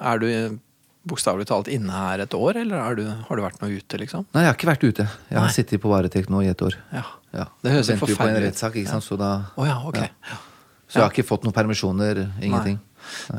Er 0.00 0.18
du 0.18 0.58
bokstavelig 1.06 1.46
talt 1.50 1.68
inne 1.70 1.90
her 1.94 2.22
et 2.24 2.34
år, 2.34 2.58
eller 2.62 2.78
er 2.82 2.96
du, 2.98 3.02
har 3.28 3.38
du 3.38 3.42
vært 3.42 3.60
noe 3.62 3.74
ute, 3.74 3.98
liksom? 4.02 4.24
Nei, 4.34 4.44
jeg 4.44 4.50
har 4.50 4.58
ikke 4.58 4.70
vært 4.70 4.84
ute. 4.86 5.06
Jeg 5.30 5.38
har 5.38 5.46
Nei. 5.48 5.54
sittet 5.54 5.82
på 5.82 5.90
varetekt 5.90 6.30
nå 6.30 6.42
i 6.46 6.50
et 6.50 6.62
år. 6.62 6.76
Ja. 6.94 7.04
Ja. 7.34 7.46
Det 7.64 7.72
høres 7.74 7.90
Venter 7.90 8.02
jo 8.02 8.02
på 8.02 8.10
en 8.10 8.18
forferdelig 8.18 8.50
rettssak, 8.50 8.78
ikke 8.82 8.92
sant. 8.92 9.06
Så, 9.06 9.18
da, 9.18 9.30
oh, 9.58 9.66
ja, 9.66 9.78
ok. 9.88 9.98
Ja. 10.02 10.38
så 10.90 10.98
jeg 11.00 11.04
har 11.06 11.14
ikke 11.14 11.26
fått 11.26 11.46
noen 11.46 11.54
permisjoner. 11.56 12.22
Ingenting. 12.42 12.78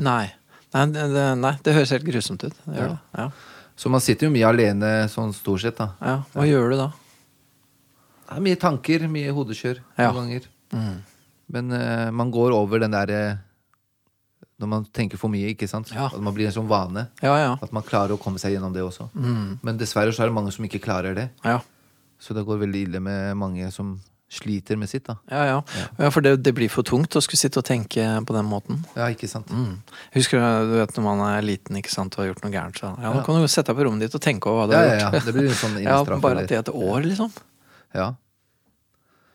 Nei. 0.04 0.26
Nei, 0.74 0.86
det, 0.92 1.04
det, 1.14 1.24
nei, 1.40 1.52
det 1.64 1.76
høres 1.76 1.92
helt 1.94 2.08
grusomt 2.08 2.44
ut. 2.48 2.56
Det 2.66 2.80
gjør 2.80 2.92
det. 2.96 2.98
Ja. 3.20 3.28
Så 3.80 3.90
man 3.90 4.02
sitter 4.04 4.28
jo 4.28 4.34
mye 4.34 4.48
alene 4.48 4.90
sånn 5.10 5.32
stort 5.36 5.62
sett, 5.64 5.78
da. 5.80 5.90
Ja. 6.04 6.16
Hva 6.34 6.48
gjør 6.48 6.72
du 6.74 6.78
da? 6.80 6.88
Det 8.24 8.36
er 8.40 8.44
mye 8.48 8.58
tanker, 8.60 9.04
mye 9.12 9.32
hodekjør 9.36 9.80
Ja. 10.00 10.10
noen 10.10 10.24
ganger. 10.24 10.48
Mm. 10.74 10.94
Men 11.54 11.74
uh, 11.74 12.08
man 12.14 12.30
går 12.34 12.54
over 12.56 12.80
den 12.80 12.94
der 12.94 13.10
eh, 13.12 13.42
Når 14.62 14.70
man 14.70 14.86
tenker 14.96 15.20
for 15.20 15.32
mye, 15.32 15.50
ikke 15.52 15.68
sant. 15.68 15.90
Ja. 15.92 16.06
At 16.08 16.22
man 16.22 16.34
blir 16.36 16.48
en 16.48 16.54
sånn 16.54 16.70
vane. 16.70 17.08
Ja, 17.24 17.34
ja. 17.40 17.52
At 17.62 17.72
man 17.74 17.84
klarer 17.84 18.14
å 18.14 18.20
komme 18.22 18.40
seg 18.40 18.54
gjennom 18.54 18.72
det 18.74 18.84
også. 18.84 19.08
Mm. 19.12 19.60
Men 19.66 19.80
dessverre 19.80 20.14
så 20.14 20.24
er 20.24 20.30
det 20.30 20.36
mange 20.36 20.54
som 20.54 20.64
ikke 20.64 20.80
klarer 20.84 21.16
det. 21.18 21.28
Ja. 21.44 21.58
Så 22.22 22.36
det 22.36 22.46
går 22.46 22.62
veldig 22.62 22.84
ille 22.86 23.00
med 23.02 23.34
mange 23.36 23.66
som 23.74 23.96
sliter 24.34 24.76
med 24.76 24.90
sitt, 24.90 25.04
da. 25.06 25.16
Ja, 25.30 25.44
ja. 25.46 25.58
ja 25.98 26.10
for 26.10 26.24
det, 26.24 26.36
det 26.46 26.54
blir 26.56 26.70
for 26.72 26.86
tungt 26.86 27.14
å 27.16 27.22
skulle 27.22 27.40
sitte 27.40 27.60
og 27.60 27.66
tenke 27.68 28.04
på 28.26 28.36
den 28.36 28.48
måten. 28.48 28.82
Ja, 28.96 29.08
ikke 29.12 29.28
sant. 29.30 29.50
Mm. 29.52 29.78
Husker 30.16 30.40
du, 30.40 30.72
du 30.72 30.76
vet 30.80 30.94
når 30.98 31.06
man 31.06 31.22
er 31.28 31.46
liten 31.46 31.78
ikke 31.78 31.92
sant, 31.92 32.16
og 32.16 32.24
har 32.24 32.32
gjort 32.32 32.44
noe 32.46 32.54
gærent, 32.54 32.80
så 32.80 32.92
ja, 32.94 33.12
nå 33.14 33.22
kan 33.26 33.38
du 33.38 33.44
jo 33.44 33.50
sette 33.50 33.70
deg 33.70 33.80
på 33.80 33.88
rommet 33.88 34.06
ditt 34.06 34.18
og 34.18 34.24
tenke 34.24 34.50
over 34.50 34.64
hva 34.64 34.70
du 34.70 34.76
har 34.78 34.88
ja, 34.88 34.94
ja. 34.96 35.08
gjort. 35.12 35.28
Det 35.28 35.36
blir 35.36 35.50
en 35.50 35.58
sånn 35.60 35.80
ja, 35.86 35.98
bare 36.14 36.44
at 36.44 36.50
det 36.50 36.58
er 36.58 36.64
et 36.64 36.72
år, 36.74 37.06
liksom. 37.06 37.34
Ja. 37.94 38.08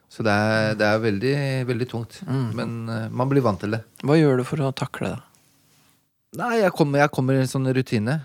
Så 0.09 0.25
det 0.25 0.33
er, 0.33 0.73
det 0.79 0.87
er 0.89 1.01
veldig, 1.03 1.35
veldig 1.69 1.87
tungt. 1.89 2.19
Mm. 2.25 2.47
Men 2.57 2.75
eh, 2.89 3.07
man 3.13 3.29
blir 3.29 3.45
vant 3.45 3.61
til 3.61 3.77
det. 3.77 3.83
Hva 4.01 4.17
gjør 4.17 4.41
du 4.41 4.47
for 4.47 4.65
å 4.65 4.71
takle 4.73 5.13
det? 5.13 5.21
Nei, 6.39 6.59
jeg 6.63 6.73
kommer, 6.77 7.03
jeg 7.03 7.13
kommer 7.13 7.37
i 7.37 7.43
en 7.43 7.49
sånn 7.49 7.69
rutine. 7.73 8.19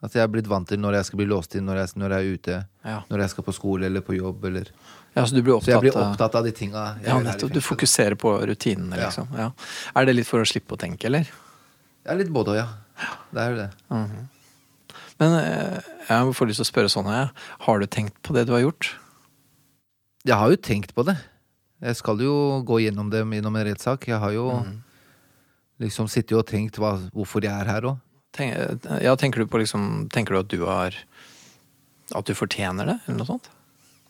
At 0.00 0.14
jeg 0.16 0.22
er 0.24 0.30
blitt 0.32 0.48
vant 0.48 0.66
til 0.70 0.80
når 0.80 0.96
jeg 1.00 1.10
skal 1.10 1.20
bli 1.20 1.26
låst 1.28 1.54
inn, 1.58 1.66
når 1.68 1.82
jeg, 1.82 1.92
når 2.00 2.14
jeg 2.14 2.22
er 2.24 2.38
ute. 2.38 2.60
Ja. 2.86 2.96
Når 3.10 3.24
jeg 3.24 3.32
skal 3.34 3.46
på 3.46 3.54
skole 3.54 3.90
eller 3.90 4.04
på 4.06 4.16
jobb. 4.16 4.46
Eller. 4.48 4.70
Ja, 5.12 5.26
så 5.26 5.36
du 5.36 5.42
blir 5.42 5.58
Så 5.60 5.74
jeg 5.74 5.82
blir 5.84 5.98
opptatt 5.98 6.38
av 6.38 6.46
de 6.46 6.54
tinga 6.56 6.84
Ja, 7.02 7.18
her 7.18 7.26
nettopp. 7.26 7.52
Du 7.52 7.60
fokuserer 7.64 8.16
på 8.18 8.32
rutinene, 8.48 8.96
liksom. 9.02 9.28
Ja. 9.36 9.50
Er 9.98 10.08
det 10.08 10.16
litt 10.16 10.30
for 10.30 10.40
å 10.42 10.48
slippe 10.48 10.78
å 10.78 10.80
tenke, 10.80 11.10
eller? 11.10 11.28
Ja, 12.06 12.16
litt 12.16 12.30
både 12.32 12.54
og, 12.54 12.60
ja. 12.62 13.10
Det 13.34 13.42
er 13.42 13.52
jo 13.52 13.60
det. 13.60 13.68
Men 15.20 15.36
eh, 15.42 15.92
jeg 16.08 16.34
får 16.38 16.48
lyst 16.48 16.62
til 16.62 16.68
å 16.68 16.70
spørre 16.70 16.92
sånn, 16.92 17.10
jeg. 17.12 17.28
Har 17.66 17.82
du 17.82 17.90
tenkt 17.90 18.16
på 18.24 18.36
det 18.36 18.46
du 18.48 18.54
har 18.56 18.64
gjort? 18.64 18.94
Jeg 20.26 20.36
har 20.36 20.50
jo 20.52 20.56
tenkt 20.56 20.92
på 20.94 21.04
det. 21.08 21.16
Jeg 21.80 21.96
skal 21.96 22.18
jo 22.20 22.60
gå 22.68 22.80
gjennom 22.84 23.08
det 23.10 23.22
gjennom 23.24 23.56
en 23.56 23.66
rettssak. 23.66 24.06
Jeg 24.10 24.18
har 24.20 24.32
jo 24.32 24.50
Mm. 24.60 24.82
liksom 25.80 26.08
sittet 26.08 26.36
og 26.36 26.46
tenkt 26.46 26.76
hva, 26.76 26.98
hvorfor 27.14 27.40
jeg 27.42 27.52
er 27.52 27.64
her 27.64 27.80
òg. 27.82 28.00
Tenk, 28.32 28.54
ja, 29.02 29.14
tenker 29.16 29.38
du 29.42 29.46
på 29.46 29.58
liksom 29.58 30.08
Tenker 30.12 30.34
du 30.34 30.38
at 30.38 30.48
du 30.48 30.64
har 30.66 30.94
At 32.14 32.24
du 32.26 32.32
fortjener 32.34 32.86
det, 32.86 33.00
eller 33.08 33.18
noe 33.18 33.26
sånt? 33.26 33.48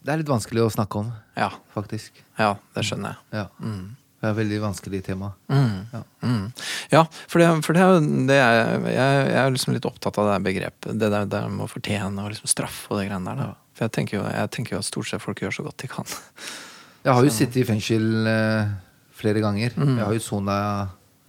Det 0.02 0.12
er 0.12 0.16
litt 0.18 0.26
vanskelig 0.28 0.62
å 0.64 0.72
snakke 0.72 0.96
om, 0.98 1.12
Ja. 1.36 1.50
faktisk. 1.74 2.10
Ja, 2.38 2.54
det 2.74 2.84
skjønner 2.84 3.16
jeg. 3.16 3.16
Ja. 3.32 3.46
Mm. 3.60 3.96
Det 4.20 4.28
er 4.28 4.34
et 4.34 4.36
veldig 4.36 4.58
vanskelig 4.60 4.98
tema. 5.06 5.30
Mm. 5.48 5.76
Ja. 5.94 6.00
Mm. 6.28 6.42
Ja, 6.92 7.00
for, 7.08 7.40
det, 7.40 7.46
for 7.64 7.76
det, 7.76 7.86
det 8.28 8.36
er, 8.36 8.58
jeg, 8.84 9.22
jeg 9.30 9.38
er 9.40 9.54
liksom 9.54 9.72
litt 9.72 9.88
opptatt 9.88 10.18
av 10.20 10.28
det 10.28 10.34
begrepet. 10.44 10.90
Det 11.00 11.08
der, 11.08 11.24
der 11.32 11.46
med 11.48 11.64
å 11.64 11.70
fortjene 11.72 12.26
og 12.26 12.34
liksom 12.34 12.50
straff 12.52 12.82
og 12.90 13.00
det 13.00 13.06
greiene 13.08 13.32
der. 13.32 13.54
Da. 13.54 13.70
For 13.78 13.86
jeg 13.88 13.94
tenker, 13.96 14.18
jo, 14.18 14.26
jeg 14.28 14.52
tenker 14.52 14.76
jo 14.76 14.82
at 14.82 14.88
stort 14.90 15.08
sett 15.08 15.24
folk 15.24 15.40
gjør 15.40 15.56
så 15.56 15.64
godt 15.64 15.80
de 15.80 15.88
kan. 15.88 16.12
Jeg 17.00 17.16
har 17.16 17.24
jo 17.24 17.32
sittet 17.32 17.62
i 17.62 17.64
fengsel 17.64 18.28
eh, 18.28 18.72
flere 19.16 19.40
ganger. 19.40 19.72
Mm. 19.80 19.94
Jeg 19.94 20.04
har 20.04 20.16
jo 20.18 20.24
sona 20.26 20.56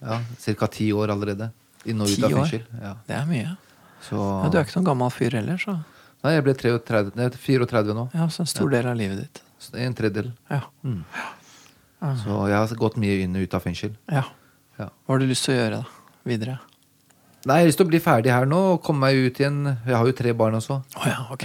ja, 0.04 0.20
ca. 0.60 0.68
ti 0.76 0.92
år 0.92 1.16
allerede. 1.16 1.48
Inn 1.88 2.04
og 2.04 2.12
ut 2.12 2.28
av 2.28 2.36
fengsel. 2.42 2.66
Ja. 2.76 2.98
Det 3.08 3.16
er 3.22 3.30
mye. 3.30 3.56
Så 4.04 4.20
Ja, 4.20 4.50
du 4.52 4.60
er 4.60 4.68
ikke 4.68 4.82
noen 4.82 4.90
gammel 4.92 5.14
fyr 5.16 5.40
heller, 5.40 5.62
så 5.62 5.80
Nei, 6.22 6.36
jeg 6.36 6.44
ble 6.46 6.54
33, 6.54 7.16
nei, 7.18 7.28
34 7.34 7.94
nå. 7.98 8.04
ja, 8.14 8.28
så 8.30 8.44
en 8.44 8.50
stor 8.52 8.68
del 8.70 8.86
av 8.92 9.00
livet 9.00 9.24
ditt. 9.24 9.40
En 9.74 9.96
tredjedel. 9.98 10.28
Ja. 10.52 10.60
Mm. 10.86 11.00
Så 12.02 12.38
jeg 12.50 12.58
har 12.58 12.76
gått 12.82 12.98
mye 13.02 13.20
inn 13.24 13.36
og 13.38 13.44
ut 13.46 13.54
av 13.58 13.62
fengsel. 13.68 13.96
ja. 14.12 14.24
Ja. 14.80 14.88
Hva 15.06 15.14
har 15.14 15.20
du 15.22 15.28
lyst 15.30 15.44
til 15.46 15.54
å 15.54 15.58
gjøre 15.60 15.80
da? 15.84 16.06
Videre? 16.26 16.54
Nei, 17.46 17.58
jeg 17.60 17.62
har 17.66 17.68
lyst 17.70 17.78
til 17.78 17.86
å 17.86 17.90
bli 17.92 18.00
ferdig 18.02 18.32
her 18.34 18.48
nå 18.50 18.58
og 18.74 18.80
komme 18.86 19.04
meg 19.06 19.20
ut 19.28 19.38
igjen. 19.42 19.60
Jeg 19.86 19.94
har 19.94 20.08
jo 20.08 20.14
tre 20.18 20.32
barn 20.34 20.56
også, 20.58 20.80
Oh, 20.98 21.06
ja, 21.06 21.20
ok. 21.30 21.44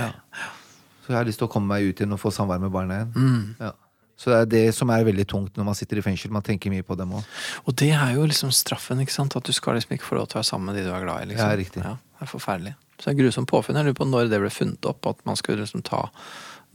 så 1.05 1.13
jeg 1.13 1.17
har 1.19 1.25
lyst 1.29 1.39
til 1.43 1.49
å 1.49 1.51
komme 1.53 1.69
meg 1.75 1.85
ut 1.91 2.01
igjen 2.01 2.13
og 2.17 2.21
få 2.23 2.31
samvær 2.33 2.61
med 2.63 2.73
barna 2.73 3.03
igjen. 3.03 3.13
Mm. 3.13 3.57
Ja. 3.61 3.73
Så 4.17 4.31
det 4.33 4.39
er 4.39 4.47
det 4.55 4.75
som 4.75 4.89
er 4.95 5.05
veldig 5.05 5.27
tungt 5.29 5.57
når 5.61 5.65
man 5.69 5.75
sitter 5.77 5.99
i 6.01 6.05
fengsel. 6.07 6.31
Man 6.33 6.43
tenker 6.47 6.73
mye 6.73 6.83
på 6.87 6.97
dem 6.97 7.13
òg. 7.19 7.25
Og 7.69 7.77
det 7.77 7.91
er 7.93 8.15
jo 8.17 8.25
liksom 8.25 8.49
straffen, 8.57 9.03
ikke 9.05 9.13
sant? 9.13 9.37
At 9.37 9.45
du 9.45 9.53
skal 9.53 9.77
liksom 9.77 9.93
ikke 9.99 10.09
få 10.09 10.17
lov 10.17 10.29
til 10.31 10.39
å 10.39 10.41
være 10.41 10.49
sammen 10.49 10.71
med 10.73 10.79
de 10.81 10.87
du 10.89 10.93
er 10.97 11.05
glad 11.05 11.23
i. 11.27 11.27
liksom. 11.35 11.51
Ja, 11.51 11.57
riktig. 11.61 11.83
Ja, 11.85 11.93
det 12.17 12.25
er 12.25 12.33
forferdelig. 12.33 12.75
Så 12.97 13.11
det 13.11 13.13
er 13.13 13.21
grusomt 13.21 13.51
påfunn. 13.53 13.77
Jeg 13.77 13.85
lurer 13.91 13.99
på 14.01 14.09
når 14.09 14.31
det 14.33 14.41
ble 14.41 14.49
funnet 14.55 14.89
opp, 14.89 15.05
at 15.13 15.21
man 15.29 15.37
skulle 15.37 15.61
liksom 15.67 15.85
ta 15.85 16.07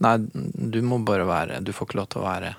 Nei, 0.02 0.16
du 0.22 0.80
må 0.82 0.98
bare 1.06 1.26
være 1.26 1.60
Du 1.62 1.70
får 1.74 1.86
ikke 1.90 1.98
lov 1.98 2.08
til 2.14 2.22
å 2.22 2.28
være 2.30 2.54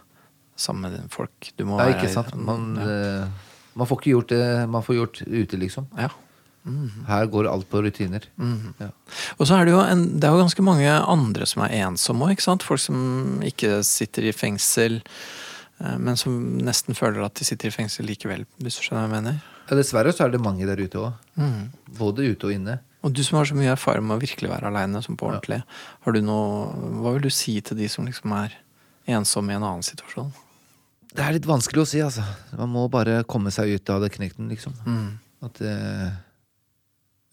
sammen 0.60 0.92
med 0.92 1.08
folk. 1.12 1.52
Du 1.58 1.66
må 1.66 1.80
Ja, 1.80 1.88
være 1.90 1.98
ikke 2.02 2.14
sant? 2.14 2.36
Man, 2.36 2.76
ja. 2.78 2.88
eh, 3.24 3.50
man 3.76 3.88
får 3.90 4.00
ikke 4.02 4.14
gjort 4.14 4.30
det 4.36 4.44
man 4.70 4.84
får 4.86 4.96
gjort 5.00 5.22
ute, 5.28 5.58
liksom. 5.58 5.88
ja. 5.98 6.10
Her 7.10 7.26
går 7.28 7.48
alt 7.52 7.66
på 7.68 7.82
rutiner. 7.84 8.24
Mhm. 8.40 8.70
Ja. 8.80 8.88
Og 9.36 9.48
så 9.50 9.58
er 9.60 9.66
det 9.68 9.74
jo 9.74 9.82
en, 9.84 10.06
det 10.20 10.24
er 10.30 10.32
jo 10.32 10.44
ganske 10.46 10.64
mange 10.64 10.88
andre 11.12 11.44
som 11.50 11.64
er 11.66 11.74
ensomme 11.84 12.30
òg. 12.32 12.40
Folk 12.64 12.80
som 12.80 13.42
ikke 13.44 13.82
sitter 13.84 14.30
i 14.30 14.32
fengsel, 14.32 15.02
eh, 15.84 15.98
men 16.00 16.16
som 16.16 16.38
nesten 16.64 16.96
føler 16.96 17.26
at 17.26 17.36
de 17.36 17.44
sitter 17.44 17.68
i 17.68 17.76
fengsel 17.76 18.08
likevel, 18.08 18.46
hvis 18.64 18.78
du 18.80 18.86
skjønner 18.86 19.04
hva 19.04 19.10
jeg 19.10 19.16
mener? 19.18 19.42
Ja, 19.68 19.76
dessverre 19.76 20.14
så 20.16 20.24
er 20.26 20.32
det 20.38 20.40
mange 20.44 20.64
der 20.70 20.80
ute 20.80 21.02
òg. 21.04 21.12
Mm. 21.36 21.68
Både 22.00 22.30
ute 22.32 22.48
og 22.48 22.56
inne. 22.56 22.78
Og 23.04 23.12
du 23.12 23.20
som 23.28 23.42
har 23.42 23.46
så 23.52 23.56
mye 23.60 23.74
erfaring 23.76 24.06
med 24.08 24.16
å 24.16 24.24
virkelig 24.24 24.48
være 24.54 24.70
aleine 24.72 25.02
som 25.04 25.18
på 25.20 25.28
ordentlig, 25.28 25.60
har 26.06 26.16
du 26.16 26.22
noe 26.24 26.72
Hva 27.04 27.12
vil 27.18 27.26
du 27.28 27.30
si 27.36 27.58
til 27.60 27.76
de 27.76 27.90
som 27.92 28.08
liksom 28.08 28.32
er 28.40 28.56
ensomme 29.12 29.52
i 29.52 29.58
en 29.60 29.64
annen 29.68 29.84
situasjon? 29.84 30.32
Det 31.14 31.22
er 31.22 31.34
litt 31.36 31.46
vanskelig 31.46 31.84
å 31.84 31.88
si, 31.88 32.00
altså. 32.02 32.24
Man 32.58 32.70
må 32.74 32.88
bare 32.90 33.24
komme 33.30 33.52
seg 33.54 33.70
ut 33.76 33.90
av 33.94 34.02
det 34.02 34.10
knekten, 34.16 34.48
liksom. 34.50 34.74
Mm. 34.86 35.20
At 35.46 35.62
eh, 35.62 36.10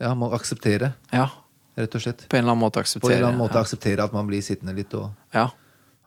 Ja, 0.00 0.14
man 0.14 0.18
må 0.24 0.32
akseptere, 0.36 0.92
Ja, 1.12 1.28
rett 1.76 1.94
og 1.94 2.00
slett. 2.02 2.26
på 2.28 2.36
en 2.36 2.44
eller 2.44 2.52
annen 2.52 2.64
måte 2.64 2.74
På 2.76 2.80
en 2.80 2.84
akseptere. 2.84 3.14
eller 3.16 3.28
annen 3.28 3.38
måte 3.40 3.54
ja. 3.56 3.60
akseptere 3.64 4.04
at 4.04 4.12
man 4.12 4.26
blir 4.28 4.42
sittende 4.44 4.74
litt, 4.76 4.92
og 4.94 5.10
ja. 5.32 5.46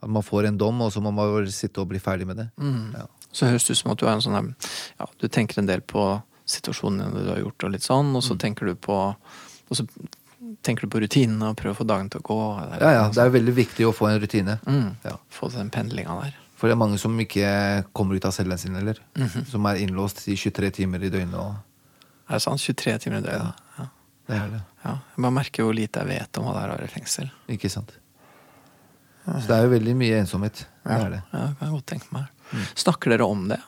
at 0.02 0.10
man 0.10 0.22
får 0.26 0.48
en 0.48 0.58
dom, 0.58 0.82
og 0.82 0.92
så 0.94 1.02
må 1.02 1.12
man 1.14 1.30
bare 1.34 1.52
sitte 1.52 1.82
og 1.82 1.90
bli 1.90 2.00
ferdig 2.00 2.28
med 2.28 2.38
det. 2.38 2.50
Mm. 2.58 2.94
Ja. 2.94 3.08
Så 3.34 3.48
høres 3.50 3.66
det 3.66 3.74
ut 3.74 3.78
som 3.82 3.92
at 3.92 3.98
du 3.98 4.06
er 4.06 4.14
en 4.14 4.22
sånn 4.22 4.56
Ja, 5.00 5.06
du 5.20 5.28
tenker 5.28 5.58
en 5.60 5.66
del 5.70 5.82
på 5.82 6.22
situasjonen 6.46 7.14
du 7.16 7.30
har 7.32 7.40
gjort, 7.42 7.64
og 7.64 7.72
litt 7.72 7.82
sånn, 7.86 8.12
Mm. 8.12 8.16
og 8.18 8.24
så 8.24 8.38
tenker 8.38 8.66
du 8.68 8.76
på 8.76 9.16
Og 9.72 9.78
så 9.78 9.88
tenker 10.62 10.82
du 10.86 10.88
på 10.92 11.00
rutinene 11.02 11.50
og 11.50 11.56
prøver 11.58 11.74
å 11.74 11.82
få 11.82 11.88
dagen 11.88 12.10
til 12.12 12.20
å 12.22 12.24
gå? 12.24 12.62
eller- 12.62 12.80
Ja, 12.84 12.92
ja, 13.04 13.10
Det 13.10 13.18
er 13.24 13.30
veldig 13.32 13.54
viktig 13.56 13.86
å 13.88 13.94
få 13.96 14.10
en 14.12 14.20
rutine. 14.22 14.60
Mm. 14.68 14.96
Ja. 15.04 15.18
Få 15.32 15.50
den 15.52 15.70
pendlinga 15.72 16.22
der. 16.22 16.36
For 16.64 16.72
det 16.72 16.78
er 16.78 16.80
mange 16.80 16.96
som 17.02 17.18
ikke 17.20 17.48
kommer 17.92 18.16
ut 18.16 18.24
av 18.24 18.32
cellen 18.32 18.58
sin 18.58 18.76
heller. 18.80 18.96
-hmm. 19.16 19.46
Som 19.52 19.66
er 19.68 19.76
innlåst 19.84 20.22
i 20.32 20.36
23 20.38 20.70
timer 20.72 21.04
i 21.04 21.10
døgnet. 21.10 21.36
Og 21.36 21.56
Er 22.30 22.34
det 22.38 22.42
sant? 22.42 22.60
23 22.62 22.98
timer 23.00 23.18
i 23.18 23.22
døgnet? 23.22 23.54
Ja. 23.80 23.86
det 24.28 24.36
er 24.38 24.48
det. 24.50 24.62
ja. 24.86 24.92
Jeg 24.92 25.22
bare 25.22 25.32
merker 25.32 25.64
hvor 25.64 25.74
lite 25.76 26.00
jeg 26.00 26.08
vet 26.08 26.38
om 26.38 26.46
hva 26.46 26.54
det 26.54 26.62
er 26.64 26.70
å 26.70 26.78
være 26.78 26.84
i 26.86 26.88
fengsel. 26.88 27.30
Ikke 27.50 27.70
sant? 27.70 27.92
Så 29.26 29.48
det 29.48 29.52
er 29.58 29.64
jo 29.64 29.70
veldig 29.70 29.96
mye 29.96 30.20
ensomhet. 30.22 30.54
Det 30.86 30.92
Ja, 30.92 30.98
er 31.06 31.10
det. 31.10 31.22
ja, 31.34 31.40
det 31.48 31.58
kan 31.60 31.68
jeg 31.68 31.76
godt 31.76 31.86
tenke 31.86 32.06
meg. 32.14 32.26
Snakker 32.76 33.10
dere 33.10 33.26
om 33.28 33.48
det, 33.50 33.60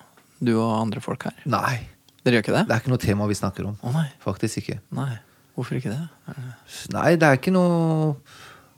du 0.43 0.57
og 0.59 0.81
andre 0.81 1.01
folk 1.01 1.23
her? 1.23 1.33
Nei, 1.45 1.87
Dere 2.25 2.35
gjør 2.35 2.43
ikke 2.43 2.53
det? 2.57 2.67
det 2.67 2.75
er 2.75 2.79
ikke 2.79 2.89
noe 2.89 2.97
tema 2.97 3.27
vi 3.27 3.33
snakker 3.33 3.65
om. 3.67 3.77
Nei. 3.93 4.07
Faktisk 4.23 4.57
ikke. 4.57 4.79
nei. 4.91 5.17
Hvorfor 5.55 5.75
ikke 5.75 5.89
det? 5.91 6.09
Nei, 6.93 7.15
det 7.15 7.23
er 7.23 7.33
ikke 7.37 7.51
noe 7.51 8.15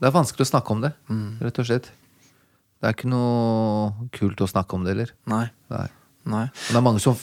Det 0.00 0.06
er 0.06 0.10
vanskelig 0.12 0.46
å 0.46 0.50
snakke 0.50 0.70
om 0.70 0.80
det, 0.80 0.92
Mm. 1.08 1.38
rett 1.40 1.58
og 1.58 1.66
slett. 1.66 1.90
Det 2.78 2.86
er 2.90 2.94
ikke 2.94 3.10
noe 3.10 4.08
kult 4.14 4.40
å 4.44 4.48
snakke 4.50 4.76
om 4.78 4.84
det 4.86 4.92
heller. 4.94 5.14
Nei. 5.30 5.46
Nei. 5.72 5.86
nei. 6.30 6.44
Men 6.46 6.68
det 6.76 6.78
er 6.78 6.84
mange 6.86 7.00
som 7.02 7.16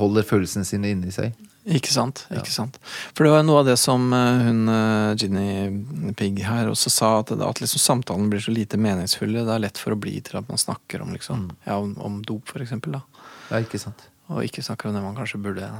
holder 0.00 0.24
følelsene 0.28 0.64
sine 0.68 0.92
inni 0.94 1.12
seg. 1.12 1.34
Ikke 1.64 1.88
sant. 1.94 2.26
ikke 2.28 2.52
sant. 2.52 2.74
For 3.16 3.24
det 3.24 3.30
var 3.32 3.44
noe 3.44 3.62
av 3.62 3.68
det 3.70 3.78
som 3.80 4.02
eh, 4.12 4.40
hun 4.44 4.68
eh, 4.68 5.14
Ginny 5.16 6.12
Pigg 6.12 6.42
her 6.44 6.68
også 6.68 6.90
sa, 6.92 7.08
at, 7.22 7.30
det- 7.32 7.46
at 7.46 7.62
liksom 7.62 7.80
samtalen 7.80 8.28
blir 8.32 8.42
så 8.44 8.52
lite 8.52 8.76
meningsfulle. 8.76 9.46
Det 9.48 9.54
er 9.54 9.62
lett 9.64 9.80
for 9.80 9.96
å 9.96 10.00
bli 10.00 10.18
til 10.20 10.36
at 10.42 10.48
man 10.52 10.60
snakker 10.60 11.00
om, 11.00 11.14
liksom, 11.16 11.46
ja, 11.64 11.78
om, 11.80 11.94
om 12.04 12.18
dop, 12.28 12.44
for 12.52 12.60
eksempel. 12.60 12.98
Da. 12.98 13.00
Ja, 13.48 13.62
ikke 13.64 13.80
sant. 13.80 14.04
Og 14.28 14.44
ikke 14.44 14.64
snakker 14.64 14.90
om 14.90 14.96
det 14.98 15.04
man 15.04 15.16
kanskje 15.16 15.40
burde 15.40 15.70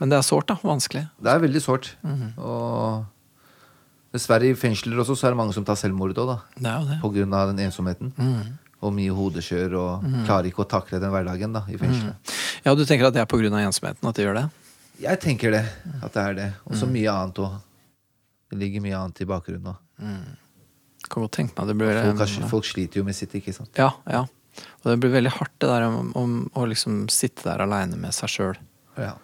Men 0.00 0.10
det 0.10 0.18
er 0.18 0.26
sårt, 0.26 0.48
da. 0.50 0.58
Vanskelig. 0.66 1.04
Det 1.22 1.30
er 1.36 1.42
veldig 1.46 1.62
sårt. 1.62 1.92
Og 2.38 3.04
dessverre 4.14 4.46
i 4.48 4.54
fengsler 4.58 5.00
også 5.02 5.16
så 5.18 5.26
er 5.28 5.34
det 5.34 5.40
mange 5.42 5.54
som 5.56 5.64
tar 5.66 5.76
selvmord 5.80 6.14
òg, 6.16 6.28
da. 6.30 6.36
Det 6.56 6.70
er 6.70 6.76
jo 6.80 6.88
det. 6.92 6.98
På 7.02 7.10
grunn 7.14 7.34
av 7.36 7.50
den 7.52 7.64
ensomheten. 7.66 8.12
Mm. 8.16 8.52
Og 8.84 8.92
mye 8.94 9.14
hodekjør 9.16 9.74
og 9.80 10.04
klarer 10.26 10.48
ikke 10.50 10.62
å 10.64 10.68
takle 10.68 11.00
den 11.02 11.10
hverdagen 11.12 11.54
da, 11.56 11.62
i 11.72 11.78
fengselet. 11.80 12.32
Ja, 12.66 12.74
du 12.76 12.84
tenker 12.86 13.08
at 13.08 13.14
det 13.16 13.22
er 13.24 13.28
pga. 13.30 13.50
ensomheten 13.64 14.08
at 14.08 14.16
de 14.18 14.22
gjør 14.26 14.38
det? 14.42 14.46
Jeg 15.02 15.20
tenker 15.20 15.50
det. 15.56 15.64
At 16.04 16.12
det 16.14 16.22
er 16.22 16.34
det. 16.38 16.48
Og 16.68 16.76
så 16.78 16.86
mye 16.86 17.10
annet 17.10 17.40
òg. 17.42 17.54
Det 18.52 18.58
ligger 18.60 18.84
mye 18.84 18.98
annet 19.00 19.20
i 19.24 19.26
bakgrunnen 19.26 19.72
òg. 19.72 19.78
Kan 21.10 21.22
godt 21.26 21.34
tenke 21.36 21.56
meg 21.58 21.68
det 21.68 21.76
blir 21.80 21.98
Folk, 22.02 22.18
har- 22.22 22.48
folk 22.48 22.64
sliter 22.64 23.00
jo 23.00 23.04
med 23.04 23.14
sitt, 23.16 23.32
ikke 23.34 23.52
sant. 23.56 23.70
Ja, 23.76 23.90
ja. 24.08 24.22
Og 24.84 24.86
det 24.92 25.00
blir 25.02 25.10
veldig 25.16 25.32
hardt 25.34 25.56
det 25.58 25.68
der 25.68 25.82
om, 25.88 26.12
om 26.14 26.36
å 26.54 26.64
liksom 26.70 27.08
sitte 27.10 27.42
der 27.48 27.64
aleine 27.64 27.96
med 27.98 28.14
seg 28.14 28.28
sjøl 28.30 28.56
Ja, 28.96 29.16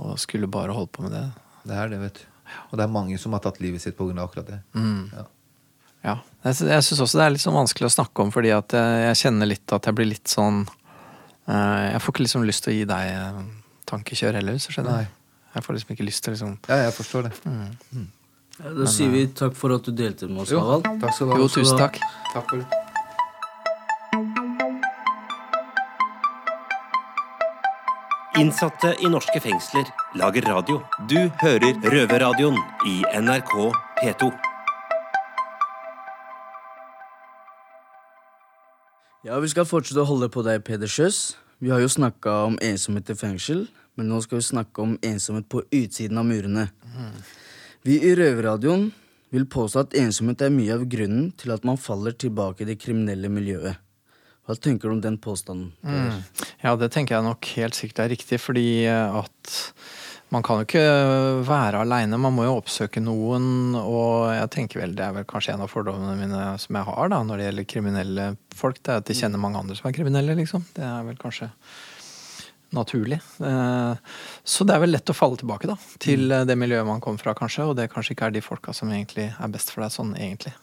og 0.00 0.16
skulle 0.18 0.48
bare 0.48 0.72
holde 0.72 0.88
på 0.94 1.02
med 1.04 1.12
det. 1.12 1.26
det 1.68 1.76
er 1.76 1.88
det, 1.92 1.98
vet 2.00 2.14
du. 2.14 2.24
Og 2.70 2.78
det 2.78 2.84
er 2.86 2.92
mange 2.92 3.18
som 3.20 3.32
har 3.36 3.42
tatt 3.44 3.60
livet 3.60 3.82
sitt 3.84 3.96
pga. 3.98 4.12
akkurat 4.24 4.46
det. 4.48 4.60
Mm. 4.74 5.10
Ja. 5.12 5.24
Ja. 6.02 6.16
Jeg, 6.42 6.56
jeg 6.66 6.82
syns 6.82 7.00
også 7.04 7.18
det 7.20 7.24
er 7.26 7.34
litt 7.36 7.44
sånn 7.44 7.54
vanskelig 7.54 7.86
å 7.86 7.94
snakke 7.94 8.24
om, 8.24 8.32
fordi 8.34 8.50
at 8.56 8.74
jeg, 8.74 9.02
jeg 9.06 9.20
kjenner 9.20 9.46
litt 9.52 9.74
at 9.76 9.86
jeg 9.86 9.94
blir 9.94 10.08
litt 10.10 10.26
sånn 10.32 10.64
eh, 11.46 11.92
Jeg 11.92 12.00
får 12.02 12.14
ikke 12.16 12.24
liksom 12.26 12.46
lyst 12.48 12.64
til 12.66 12.72
å 12.72 12.76
gi 12.80 12.88
deg 12.90 13.12
eh, 13.12 13.38
tankekjør 13.92 14.40
heller, 14.40 14.58
hvis 14.58 14.66
du 14.66 14.74
skjønner. 14.74 15.04
Nei. 15.04 15.46
Jeg 15.54 15.66
får 15.66 15.78
liksom 15.78 15.94
ikke 15.94 16.08
lyst 16.08 16.24
til 16.24 16.34
liksom 16.34 16.56
ja, 16.66 16.80
jeg 16.88 16.96
forstår 16.96 17.28
det. 17.28 17.34
Ja, 18.58 18.70
da 18.76 18.86
sier 18.90 19.12
vi 19.12 19.26
takk 19.36 19.54
for 19.58 19.74
at 19.76 19.86
du 19.86 19.94
delte 19.96 20.28
med 20.28 20.44
oss, 20.44 20.52
Jo, 20.52 20.80
takk 20.84 21.12
skal 21.14 21.28
du 21.28 21.36
ha. 21.36 21.42
Jo, 21.44 21.50
tusen 21.52 21.78
takk. 21.78 22.00
Takk 22.32 22.48
for 22.50 22.64
det. 22.64 22.81
Innsatte 28.42 28.96
i 28.98 29.08
norske 29.12 29.38
fengsler 29.40 29.86
lager 30.18 30.42
radio. 30.50 30.80
Du 31.06 31.18
hører 31.42 31.76
Røverradioen 31.92 32.56
i 32.88 32.94
NRK 33.22 33.52
P2. 34.00 34.30
Ja, 39.28 39.38
vi 39.38 39.50
skal 39.52 39.68
fortsette 39.68 40.02
å 40.02 40.08
holde 40.08 40.26
på 40.32 40.42
deg, 40.42 40.64
Peder 40.66 40.90
Sjøs. 40.90 41.36
Vi 41.62 41.70
har 41.70 41.84
jo 41.84 41.92
snakka 41.92 42.34
om 42.48 42.58
ensomhet 42.64 43.12
i 43.14 43.18
fengsel, 43.20 43.68
men 43.94 44.10
nå 44.10 44.18
skal 44.24 44.40
vi 44.40 44.48
snakke 44.48 44.88
om 44.88 44.96
ensomhet 45.06 45.46
på 45.52 45.62
utsiden 45.68 46.18
av 46.18 46.26
murene. 46.26 46.66
Vi 47.86 48.00
i 48.02 48.16
Røverradioen 48.18 48.88
vil 49.30 49.46
påstå 49.46 49.86
at 49.86 49.98
ensomhet 50.02 50.42
er 50.42 50.50
mye 50.56 50.80
av 50.80 50.88
grunnen 50.90 51.30
til 51.38 51.54
at 51.54 51.62
man 51.68 51.78
faller 51.78 52.18
tilbake 52.18 52.66
i 52.66 52.72
det 52.72 52.80
kriminelle 52.82 53.30
miljøet. 53.30 53.78
Hva 54.46 54.56
tenker 54.58 54.90
du 54.90 54.96
om 54.96 55.02
den 55.04 55.18
påstanden? 55.22 55.70
Mm. 55.86 56.22
Ja, 56.64 56.74
det 56.76 56.88
tenker 56.94 57.14
jeg 57.16 57.26
nok 57.28 57.46
helt 57.60 57.78
sikkert 57.78 58.00
er 58.02 58.10
riktig, 58.10 58.40
fordi 58.42 58.64
eh, 58.90 59.20
at 59.20 59.52
man 60.32 60.42
kan 60.42 60.58
jo 60.58 60.64
ikke 60.64 60.82
være 61.44 61.82
aleine, 61.84 62.18
man 62.18 62.32
må 62.34 62.46
jo 62.46 62.56
oppsøke 62.56 63.02
noen, 63.04 63.76
og 63.76 64.30
jeg 64.32 64.50
tenker 64.54 64.80
vel 64.80 64.94
det 64.96 65.04
er 65.04 65.14
vel 65.18 65.26
kanskje 65.28 65.54
en 65.54 65.62
av 65.66 65.70
fordommene 65.70 66.16
mine 66.16 66.42
som 66.62 66.78
jeg 66.78 66.88
har 66.88 67.12
da, 67.12 67.20
når 67.28 67.38
det 67.42 67.48
gjelder 67.50 67.68
kriminelle 67.74 68.26
folk, 68.56 68.80
det 68.80 68.94
er 68.94 69.02
at 69.02 69.10
de 69.10 69.18
kjenner 69.18 69.42
mange 69.42 69.60
andre 69.60 69.76
som 69.78 69.90
er 69.90 69.96
kriminelle, 69.98 70.34
liksom. 70.40 70.64
Det 70.74 70.86
er 70.88 71.04
vel 71.10 71.20
kanskje 71.20 71.50
naturlig. 72.72 73.20
Eh, 73.44 73.94
Så 74.42 74.64
det 74.64 74.74
er 74.74 74.80
vel 74.82 74.94
lett 74.96 75.12
å 75.12 75.16
falle 75.16 75.36
tilbake 75.38 75.68
da, 75.68 75.76
til 76.02 76.32
eh, 76.32 76.46
det 76.48 76.56
miljøet 76.58 76.88
man 76.88 77.04
kommer 77.04 77.20
fra, 77.20 77.36
kanskje, 77.36 77.68
og 77.68 77.76
det 77.78 77.90
kanskje 77.92 78.16
ikke 78.16 78.32
er 78.32 78.38
de 78.38 78.42
folka 78.44 78.72
som 78.74 78.90
egentlig 78.90 79.28
er 79.36 79.52
best 79.52 79.70
for 79.70 79.84
deg 79.84 79.92
sånn 79.94 80.16
egentlig. 80.16 80.54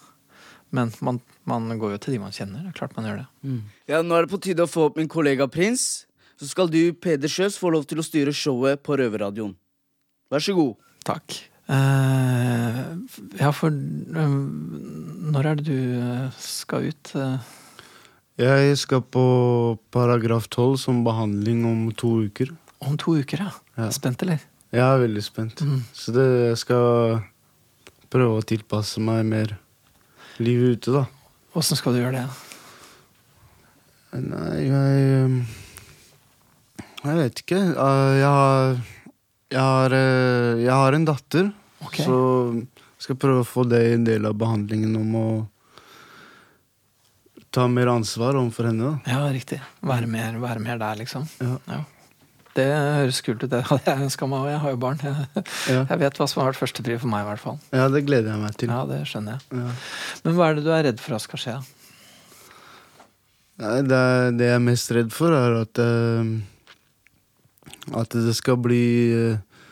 Men 0.76 0.92
man, 1.02 1.18
man 1.50 1.70
går 1.82 1.96
jo 1.96 2.02
til 2.04 2.14
de 2.16 2.20
man 2.22 2.34
kjenner, 2.36 2.62
det 2.62 2.70
er 2.74 2.78
klart 2.78 2.94
man 2.98 3.08
gjør 3.10 3.22
det. 3.24 3.54
Ja, 3.90 4.04
nå 4.06 4.14
er 4.20 4.26
det 4.28 4.34
på 4.34 4.42
tide 4.44 4.66
å 4.66 4.70
få 4.70 4.90
opp 4.90 5.00
min 5.02 5.10
kollega 5.10 5.48
Prins. 5.50 6.06
Så 6.40 6.48
skal 6.52 6.70
du, 6.72 6.94
Peder 6.94 7.28
Sjøs, 7.32 7.58
få 7.60 7.72
lov 7.74 7.88
til 7.90 8.00
å 8.00 8.06
styre 8.06 8.32
showet 8.36 8.84
på 8.86 8.96
Røverradioen. 9.02 9.56
Vær 10.32 10.44
så 10.46 10.54
god. 10.56 10.78
Takk. 11.10 11.40
Eh, 11.70 12.78
ja, 13.42 13.50
for 13.54 13.74
eh, 13.74 14.36
når 15.34 15.50
er 15.52 15.60
det 15.60 15.66
du 15.68 15.98
eh, 16.00 16.38
skal 16.42 16.88
ut? 16.94 17.12
eh? 17.18 17.50
Jeg 18.40 18.78
skal 18.80 19.02
på 19.04 19.26
paragraf 19.92 20.48
12 20.54 20.78
som 20.86 21.02
behandling 21.04 21.66
om 21.68 21.82
to 21.92 22.14
uker. 22.30 22.54
om 22.80 22.96
to 22.98 23.18
uker, 23.20 23.42
ja. 23.44 23.52
Ja. 23.76 23.90
Spent, 23.92 24.22
eller? 24.24 24.40
Jeg 24.72 24.86
er 24.86 25.02
veldig 25.02 25.24
spent. 25.26 25.62
Så 25.98 26.14
det, 26.16 26.24
jeg 26.54 26.62
skal 26.62 27.20
prøve 28.14 28.38
å 28.40 28.46
tilpasse 28.48 29.02
meg 29.04 29.26
mer 29.28 29.58
livet 30.44 30.78
ute, 30.80 30.92
da. 30.96 31.06
Åssen 31.60 31.78
skal 31.80 31.96
du 31.96 32.00
gjøre 32.02 32.20
det? 32.24 32.28
Nei, 34.26 34.56
jeg 34.66 35.26
um, 35.26 35.36
Jeg 37.06 37.16
vet 37.20 37.42
ikke. 37.44 37.60
Uh, 37.78 38.14
Jeg 38.18 38.32
har 38.34 38.80
Jeg 39.54 39.62
har, 39.62 39.96
uh, 39.96 40.62
jeg 40.64 40.74
har 40.74 40.94
en 40.98 41.06
datter, 41.10 41.52
Okay. 41.80 42.04
så 42.04 42.18
skal 43.00 43.16
prøve 43.16 43.42
å 43.46 43.48
få 43.48 43.64
det 43.70 43.80
en 43.94 44.04
del 44.04 44.26
av 44.28 44.34
behandlingen 44.36 44.98
om 45.00 45.14
å 45.16 45.28
ta 47.56 47.64
mer 47.72 47.88
ansvar 47.88 48.36
overfor 48.36 48.68
henne. 48.68 48.90
da. 49.06 49.14
Ja, 49.14 49.30
riktig. 49.32 49.62
Være 49.82 50.06
mer, 50.12 50.36
være 50.44 50.60
mer 50.60 50.78
der, 50.82 51.00
liksom. 51.00 51.24
Ja. 51.40 51.80
Det 52.60 52.68
høres 53.00 53.22
kult 53.26 53.44
ut. 53.46 53.50
Det 53.52 53.64
hadde 53.70 53.88
jeg 53.94 54.06
ønska 54.10 54.28
meg 54.30 54.44
òg. 54.46 54.52
Jeg 54.54 54.62
har 54.66 54.76
jo 54.76 54.80
barn. 54.86 55.02
Jeg, 55.08 55.44
Ja. 55.72 55.82
jeg 55.94 56.00
vet 56.04 56.20
hva 56.20 56.28
som 56.30 56.42
har 56.44 56.52
vært 56.52 56.60
førstepri 56.62 57.00
for 57.00 57.12
meg, 57.12 57.24
i 57.26 57.30
hvert 57.32 57.44
fall. 57.48 57.60
ja, 57.76 57.88
det 57.94 58.04
gleder 58.08 58.34
jeg 58.36 58.44
meg 58.44 58.56
til. 58.60 58.72
Ja, 58.76 58.84
det 58.90 59.02
skjønner 59.10 59.38
jeg. 59.38 59.64
Ja. 59.64 59.74
Men 60.26 60.38
hva 60.40 60.50
er 60.52 60.60
det 60.60 60.66
du 60.68 60.72
er 60.76 60.88
redd 60.92 61.04
for 61.04 61.18
at 61.18 61.24
skal 61.26 61.44
skje? 61.46 61.58
Nei, 63.60 63.76
det, 63.84 63.98
er, 63.98 64.32
det 64.40 64.46
jeg 64.48 64.56
er 64.56 64.64
mest 64.64 64.92
redd 64.96 65.12
for, 65.12 65.36
er 65.36 65.58
at 65.66 65.82
uh, 65.84 66.30
At 68.00 68.14
det 68.16 68.36
skal 68.38 68.56
bli 68.64 68.84
uh, 69.12 69.66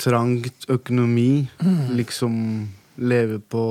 trangt 0.00 0.66
økonomi. 0.72 1.46
Liksom 1.94 2.34
leve 3.00 3.38
på 3.52 3.64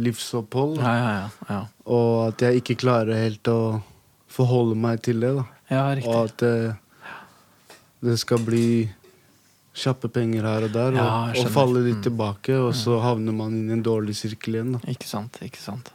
livsopphold. 0.00 0.78
Ja, 0.80 0.94
ja, 0.96 1.10
ja. 1.18 1.28
ja. 1.50 1.60
Og 1.92 2.28
at 2.30 2.42
jeg 2.44 2.62
ikke 2.62 2.76
klarer 2.84 3.16
helt 3.20 3.48
å 3.52 3.58
forholde 4.36 4.76
meg 4.78 5.02
til 5.06 5.20
det. 5.22 5.32
da. 5.38 5.44
Ja, 5.72 5.84
riktig. 5.96 6.10
Og 6.12 6.28
at 6.30 6.42
eh, 6.46 6.74
det 8.04 8.18
skal 8.20 8.38
bli 8.44 8.88
kjappe 9.76 10.08
penger 10.08 10.44
her 10.48 10.64
og 10.68 10.72
der, 10.72 10.94
Ja, 10.96 11.04
og, 11.04 11.28
og 11.28 11.34
skjønner. 11.36 11.52
falle 11.52 11.82
litt 11.84 12.02
tilbake. 12.04 12.54
Og 12.68 12.74
så 12.76 13.00
havner 13.04 13.32
man 13.36 13.52
inn 13.56 13.68
i 13.70 13.76
en 13.76 13.82
dårlig 13.84 14.14
sirkel 14.16 14.54
igjen. 14.56 14.72
da. 14.76 14.80
Ikke 14.88 15.08
sant, 15.08 15.36
ikke 15.44 15.60
sant. 15.60 15.90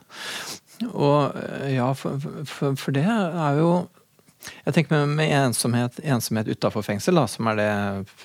Og 0.94 1.34
eh, 1.38 1.76
ja, 1.76 1.92
for, 1.94 2.18
for, 2.50 2.76
for 2.76 2.92
det 2.96 3.04
er 3.06 3.58
jo 3.62 3.88
Jeg 4.66 4.74
tenker 4.74 5.04
med, 5.06 5.12
med 5.20 5.30
ensomhet, 5.38 6.00
ensomhet 6.02 6.48
utafor 6.50 6.82
fengsel, 6.82 7.14
da, 7.20 7.28
som 7.30 7.46
er 7.52 7.56
det 7.60 7.68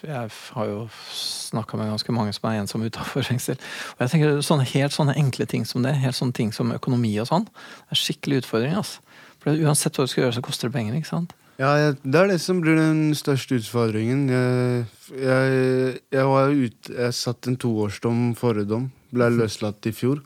Jeg 0.09 0.31
har 0.57 0.67
jo 0.71 0.87
snakka 1.13 1.77
med 1.77 1.91
ganske 1.93 2.13
mange 2.17 2.33
som 2.33 2.49
er 2.49 2.61
ensomme 2.63 2.89
utafor 2.89 3.23
fengsel. 3.29 3.59
Og 3.97 4.01
jeg 4.07 4.11
tenker 4.15 4.41
sånne 4.45 4.65
helt 4.73 4.93
sånne 4.97 5.17
enkle 5.21 5.45
ting 5.47 5.67
som 5.69 5.85
det, 5.85 5.93
helt 6.01 6.17
sånne 6.17 6.33
ting 6.37 6.53
som 6.57 6.73
økonomi 6.73 7.13
og 7.21 7.29
sånn, 7.29 7.45
det 7.45 7.93
er 7.97 8.01
skikkelig 8.01 8.41
utfordring. 8.45 8.77
altså. 8.81 9.01
For 9.45 9.53
uansett 9.69 9.97
hva 10.01 10.07
du 10.09 10.11
skal 10.15 10.25
gjøre, 10.25 10.37
så 10.39 10.45
koster 10.49 10.69
det 10.73 10.77
penger. 10.79 10.97
ikke 10.97 11.13
sant? 11.13 11.37
Ja, 11.57 11.71
jeg, 11.81 11.97
Det 12.05 12.21
er 12.21 12.29
det 12.29 12.41
som 12.45 12.61
blir 12.61 12.77
den 12.77 13.15
største 13.17 13.57
utfordringen. 13.61 14.27
Jeg, 14.29 14.87
jeg, 15.17 16.01
jeg 16.13 16.27
var 16.29 16.53
ut, 16.53 16.91
Jeg 16.93 17.17
satt 17.17 17.49
en 17.49 17.57
toårsdom 17.57 18.35
forrige 18.37 18.69
dom. 18.73 18.91
Ble 19.15 19.31
løslatt 19.33 19.87
i 19.89 19.95
fjor. 19.97 20.21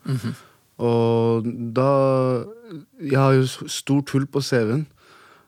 Og 0.81 1.47
da 1.77 1.91
Jeg 3.03 3.19
har 3.19 3.37
jo 3.37 3.47
stort 3.69 4.11
hull 4.17 4.27
på 4.27 4.43
CV-en. 4.43 4.87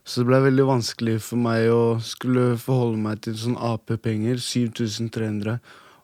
Så 0.03 0.23
det 0.23 0.31
ble 0.33 0.41
veldig 0.43 0.65
vanskelig 0.67 1.21
for 1.23 1.39
meg 1.39 1.69
å 1.71 1.83
skulle 2.03 2.57
forholde 2.59 2.99
meg 2.99 3.21
til 3.23 3.37
sånn 3.39 3.59
AP-penger. 3.59 4.41
7300. 4.43 5.61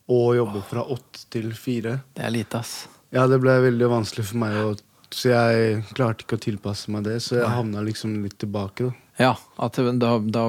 og 0.09 0.37
jobbe 0.39 0.63
fra 0.65 0.85
åtte 0.89 1.27
til 1.35 1.51
fire. 1.53 1.99
Det 2.17 2.23
er 2.25 2.31
lite, 2.33 2.63
ass. 2.63 2.87
Ja, 3.13 3.27
det 3.29 3.41
ble 3.43 3.59
veldig 3.61 3.91
vanskelig 3.91 4.25
for 4.31 4.41
meg, 4.41 4.55
å, 4.57 4.71
så 5.13 5.35
jeg 5.35 5.83
klarte 5.99 6.25
ikke 6.25 6.39
å 6.39 6.45
tilpasse 6.47 6.93
meg 6.95 7.05
det. 7.05 7.19
Så 7.21 7.37
jeg 7.37 7.51
havna 7.51 7.83
liksom 7.85 8.15
litt 8.25 8.39
tilbake. 8.41 8.89
da. 8.89 9.08
Ja, 9.19 9.35
at 9.59 9.79
da, 9.99 10.19
da 10.23 10.45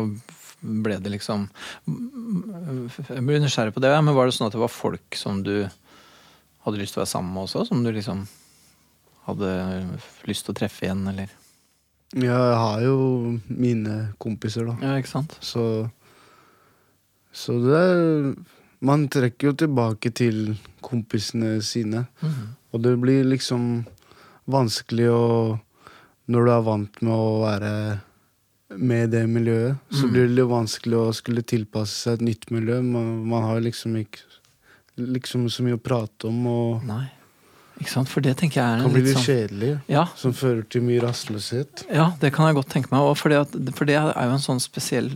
ble 0.60 0.98
det 1.00 1.12
liksom 1.14 1.48
Jeg 3.10 3.24
blir 3.26 3.42
nysgjerrig 3.42 3.74
på 3.74 3.82
det, 3.84 3.94
men 4.04 4.16
var 4.16 4.28
det 4.28 4.36
sånn 4.36 4.50
at 4.50 4.56
det 4.56 4.62
var 4.62 4.74
folk 4.74 5.18
som 5.18 5.42
du 5.46 5.70
hadde 6.66 6.82
lyst 6.82 6.94
til 6.96 7.02
å 7.02 7.06
være 7.06 7.14
sammen 7.14 7.34
med 7.34 7.48
også? 7.48 7.66
Som 7.70 7.84
du 7.86 7.92
liksom 7.96 8.26
hadde 9.30 9.52
lyst 10.30 10.46
til 10.46 10.54
å 10.54 10.60
treffe 10.60 10.86
igjen, 10.86 11.06
eller? 11.10 11.32
Jeg 12.18 12.34
har 12.34 12.82
jo 12.82 13.38
mine 13.48 13.96
kompiser, 14.22 14.66
da. 14.66 14.76
Ja, 14.82 14.98
ikke 14.98 15.14
sant? 15.14 15.38
Så 15.46 15.90
Så 17.32 17.60
det 17.62 17.78
er 17.78 18.36
Man 18.82 19.10
trekker 19.12 19.50
jo 19.50 19.54
tilbake 19.60 20.10
til 20.16 20.56
kompisene 20.82 21.62
sine. 21.62 22.08
Mhm. 22.22 22.46
Og 22.74 22.82
det 22.82 22.94
blir 23.02 23.26
liksom 23.28 23.86
vanskelig 24.48 25.10
å 25.12 25.60
Når 26.30 26.46
du 26.46 26.52
er 26.52 26.62
vant 26.62 27.02
med 27.02 27.14
å 27.14 27.42
være 27.42 28.02
med 28.78 29.14
det 29.16 29.24
miljøet, 29.30 29.80
så 29.90 30.06
mm. 30.06 30.12
blir 30.14 30.28
det 30.28 30.36
litt 30.38 30.50
vanskelig 30.50 30.98
å 31.00 31.14
skulle 31.18 31.46
tilpasse 31.48 32.04
seg 32.04 32.20
et 32.20 32.28
nytt 32.28 32.50
miljø. 32.54 32.82
Man, 32.86 33.16
man 33.30 33.48
har 33.48 33.64
liksom 33.66 33.96
ikke 33.98 34.26
liksom 35.00 35.48
så 35.50 35.64
mye 35.66 35.78
å 35.80 35.82
prate 35.82 36.30
om, 36.30 36.44
og 36.50 36.86
Nei. 36.88 37.08
Ikke 37.80 37.94
sant? 37.94 38.10
For 38.12 38.20
det 38.24 38.34
tenker 38.40 38.60
jeg 38.60 38.68
er 38.68 38.82
kan 38.82 38.90
en 38.90 38.92
bli 38.92 39.02
litt 39.06 39.14
litt 39.14 39.18
sånn 39.22 39.24
kjedelig. 39.30 39.70
ja, 39.88 40.02
Som 40.20 40.34
fører 40.36 40.66
til 40.68 40.84
mye 40.84 41.00
rastløshet. 41.00 41.86
ja, 41.88 42.10
det 42.20 42.34
kan 42.36 42.50
jeg 42.50 42.58
godt 42.58 42.74
tenke 42.74 42.92
meg. 42.92 43.06
For, 43.16 43.32
det 43.32 43.72
for 43.78 43.88
det 43.88 43.96
er 43.96 44.12
jo 44.12 44.34
en 44.36 44.44
sånn 44.44 44.60
spesiell 44.60 45.14